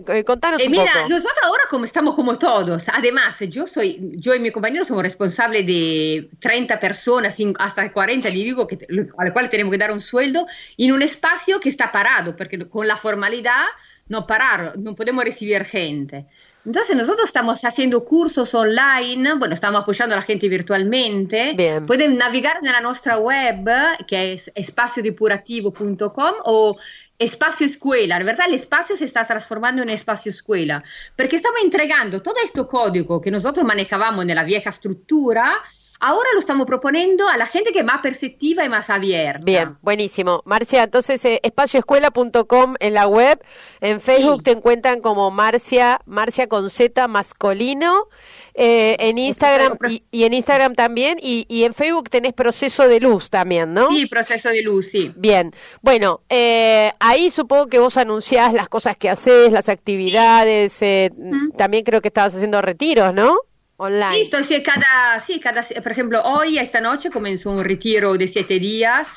Eh, 0.07 0.23
contanos 0.23 0.59
eh, 0.59 0.65
un 0.65 0.71
mira, 0.71 1.07
nosotros 1.07 1.37
ahora 1.41 1.63
como 1.69 1.85
estamos 1.85 2.15
como 2.15 2.37
todos, 2.37 2.83
además 2.91 3.39
yo 3.47 3.65
soy, 3.65 4.11
yo 4.17 4.35
y 4.35 4.39
mi 4.39 4.51
compañero 4.51 4.83
somos 4.83 5.03
responsables 5.03 5.65
de 5.65 6.29
30 6.39 6.79
personas, 6.81 7.37
hasta 7.59 7.93
40, 7.93 8.29
digo, 8.29 8.67
que, 8.67 8.77
al 9.17 9.31
cual 9.31 9.49
tenemos 9.49 9.71
que 9.71 9.77
dar 9.77 9.91
un 9.91 10.01
sueldo, 10.01 10.47
en 10.77 10.91
un 10.91 11.01
espacio 11.01 11.61
que 11.61 11.69
está 11.69 11.93
parado, 11.93 12.35
porque 12.35 12.67
con 12.67 12.87
la 12.87 12.97
formalidad 12.97 13.63
no 14.07 14.27
parar, 14.27 14.77
no 14.77 14.95
podemos 14.95 15.23
recibir 15.23 15.65
gente. 15.65 16.27
Entonces 16.65 16.95
nosotros 16.95 17.27
estamos 17.27 17.63
haciendo 17.63 18.03
cursos 18.03 18.53
online, 18.55 19.35
bueno, 19.35 19.53
estamos 19.53 19.83
apoyando 19.83 20.15
a 20.15 20.19
la 20.19 20.23
gente 20.23 20.49
virtualmente. 20.49 21.53
Bien. 21.55 21.85
Pueden 21.85 22.17
navegar 22.17 22.57
en 22.61 22.71
la 22.71 22.81
nuestra 22.81 23.17
web, 23.17 23.65
que 24.07 24.33
es 24.33 24.51
espaciodepurativo.com 24.55 26.33
o 26.43 26.75
espacio 27.19 27.65
escuela. 27.67 28.17
En 28.17 28.25
verdad 28.25 28.47
el 28.47 28.55
espacio 28.55 28.95
se 28.95 29.05
está 29.05 29.23
transformando 29.23 29.83
en 29.83 29.89
espacio 29.89 30.31
escuela, 30.31 30.83
porque 31.15 31.35
estamos 31.35 31.59
entregando 31.63 32.21
todo 32.21 32.35
este 32.43 32.65
código 32.65 33.21
que 33.21 33.31
nosotros 33.31 33.65
manejábamos 33.65 34.25
en 34.27 34.35
la 34.35 34.43
vieja 34.43 34.71
estructura 34.71 35.61
Ahora 35.99 36.29
lo 36.33 36.39
estamos 36.39 36.67
proponiendo 36.67 37.27
a 37.27 37.37
la 37.37 37.45
gente 37.45 37.71
que 37.71 37.79
es 37.79 37.85
más 37.85 38.01
perceptiva 38.01 38.65
y 38.65 38.69
más 38.69 38.89
abierta. 38.89 39.41
Bien, 39.43 39.77
buenísimo. 39.81 40.41
Marcia, 40.45 40.83
entonces 40.83 41.23
eh, 41.25 41.39
espacioescuela.com 41.43 42.75
en 42.79 42.93
la 42.93 43.07
web, 43.07 43.41
en 43.79 44.01
Facebook 44.01 44.43
te 44.43 44.51
encuentran 44.51 44.99
como 45.01 45.31
Marcia, 45.31 46.01
Marcia 46.05 46.47
con 46.47 46.69
Z 46.69 47.07
masculino, 47.07 48.07
eh, 48.53 48.95
en 48.99 49.17
Instagram 49.17 49.77
y, 50.11 50.23
en 50.23 50.33
Instagram 50.33 50.75
también, 50.75 51.17
y, 51.21 51.45
y, 51.49 51.63
en 51.63 51.73
Facebook 51.73 52.09
tenés 52.09 52.33
Proceso 52.33 52.87
de 52.87 52.99
Luz 52.99 53.29
también, 53.29 53.73
¿no? 53.73 53.89
Sí, 53.89 54.05
Proceso 54.05 54.49
de 54.49 54.61
Luz, 54.61 54.91
sí. 54.91 55.11
Bien, 55.15 55.51
bueno, 55.81 56.21
eh, 56.29 56.91
ahí 56.99 57.31
supongo 57.31 57.67
que 57.67 57.79
vos 57.79 57.97
anunciás 57.97 58.53
las 58.53 58.69
cosas 58.69 58.95
que 58.95 59.09
haces, 59.09 59.51
las 59.51 59.67
actividades, 59.69 60.81
eh, 60.81 61.11
también 61.57 61.83
creo 61.83 62.01
que 62.01 62.07
estabas 62.07 62.35
haciendo 62.35 62.61
retiros, 62.61 63.13
¿no? 63.13 63.37
Online. 63.77 64.23
Sí, 64.23 64.31
sí, 64.43 64.63
cada, 64.63 65.19
sí, 65.19 65.39
cada, 65.39 65.61
por 65.61 65.91
ejemplo, 65.91 66.21
hoy, 66.23 66.57
esta 66.57 66.79
noche, 66.79 67.09
comenzó 67.09 67.51
un 67.51 67.63
retiro 67.63 68.13
de 68.13 68.25
siete 68.25 68.57
días 68.57 69.15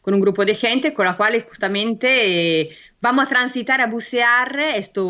con 0.00 0.14
un 0.14 0.20
grupo 0.20 0.44
de 0.44 0.54
gente 0.54 0.94
con 0.94 1.06
la 1.06 1.16
cual 1.16 1.42
justamente 1.42 2.60
eh, 2.60 2.76
vamos 3.00 3.24
a 3.24 3.28
transitar, 3.28 3.80
a 3.80 3.86
bucear 3.88 4.60
este 4.60 5.00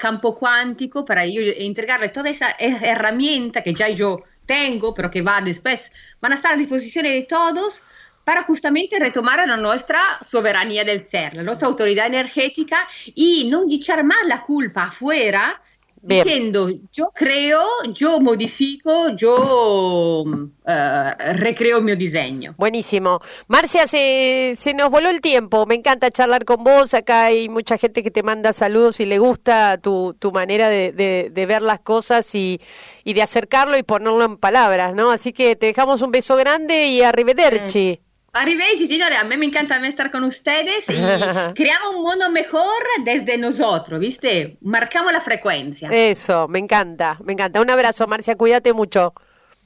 campo 0.00 0.34
cuántico 0.34 1.04
para 1.04 1.24
yo 1.24 1.40
entregarle 1.40 2.08
toda 2.08 2.30
esa 2.30 2.50
herramienta 2.58 3.62
que 3.62 3.74
ya 3.74 3.88
yo 3.88 4.24
tengo, 4.44 4.92
pero 4.92 5.08
que 5.08 5.22
va 5.22 5.40
después, 5.40 5.92
van 6.20 6.32
a 6.32 6.34
estar 6.34 6.54
a 6.54 6.56
disposición 6.56 7.04
de 7.04 7.26
todos 7.28 7.80
para 8.24 8.42
justamente 8.42 8.98
retomar 8.98 9.46
la 9.46 9.56
nuestra 9.56 10.00
soberanía 10.20 10.84
del 10.84 11.04
ser, 11.04 11.34
la 11.34 11.42
nuestra 11.42 11.68
autoridad 11.68 12.06
energética 12.06 12.88
y 13.14 13.48
no 13.48 13.64
echar 13.70 14.02
más 14.04 14.26
la 14.26 14.42
culpa 14.42 14.84
afuera 14.84 15.60
diciendo 16.02 16.68
yo 16.92 17.10
creo, 17.14 17.62
yo 17.94 18.20
modifico, 18.20 19.10
yo 19.16 20.24
uh, 20.24 21.32
recreo 21.34 21.80
mi 21.80 21.94
diseño. 21.96 22.54
Buenísimo. 22.58 23.20
Marcia, 23.46 23.86
se, 23.86 24.56
se 24.58 24.74
nos 24.74 24.90
voló 24.90 25.10
el 25.10 25.20
tiempo. 25.20 25.64
Me 25.66 25.76
encanta 25.76 26.10
charlar 26.10 26.44
con 26.44 26.64
vos. 26.64 26.92
Acá 26.94 27.26
hay 27.26 27.48
mucha 27.48 27.78
gente 27.78 28.02
que 28.02 28.10
te 28.10 28.22
manda 28.22 28.52
saludos 28.52 29.00
y 29.00 29.06
le 29.06 29.18
gusta 29.18 29.78
tu, 29.78 30.14
tu 30.18 30.32
manera 30.32 30.68
de, 30.68 30.92
de, 30.92 31.46
ver 31.46 31.62
las 31.62 31.80
cosas 31.80 32.34
y, 32.34 32.60
y, 33.04 33.14
de 33.14 33.22
acercarlo 33.22 33.76
y 33.76 33.82
ponerlo 33.82 34.24
en 34.24 34.36
palabras, 34.36 34.94
¿no? 34.94 35.10
Así 35.10 35.32
que 35.32 35.56
te 35.56 35.66
dejamos 35.66 36.02
un 36.02 36.10
beso 36.10 36.36
grande 36.36 36.86
y 36.86 37.02
arrivederci. 37.02 38.00
Arrivederci, 38.34 38.86
señores. 38.86 39.18
A 39.20 39.24
mí 39.24 39.36
me 39.36 39.44
encanta 39.44 39.76
estar 39.86 40.10
con 40.10 40.24
ustedes 40.24 40.88
y 40.88 40.94
creamos 41.54 41.96
un 41.96 42.02
mundo 42.02 42.30
mejor 42.30 42.82
desde 43.04 43.36
nosotros, 43.36 44.00
¿viste? 44.00 44.56
Marcamos 44.62 45.12
la 45.12 45.20
frecuencia. 45.20 45.90
Eso, 45.90 46.48
me 46.48 46.58
encanta, 46.58 47.18
me 47.22 47.34
encanta. 47.34 47.60
Un 47.60 47.68
abrazo, 47.68 48.06
Marcia, 48.06 48.34
cuídate 48.34 48.72
mucho. 48.72 49.12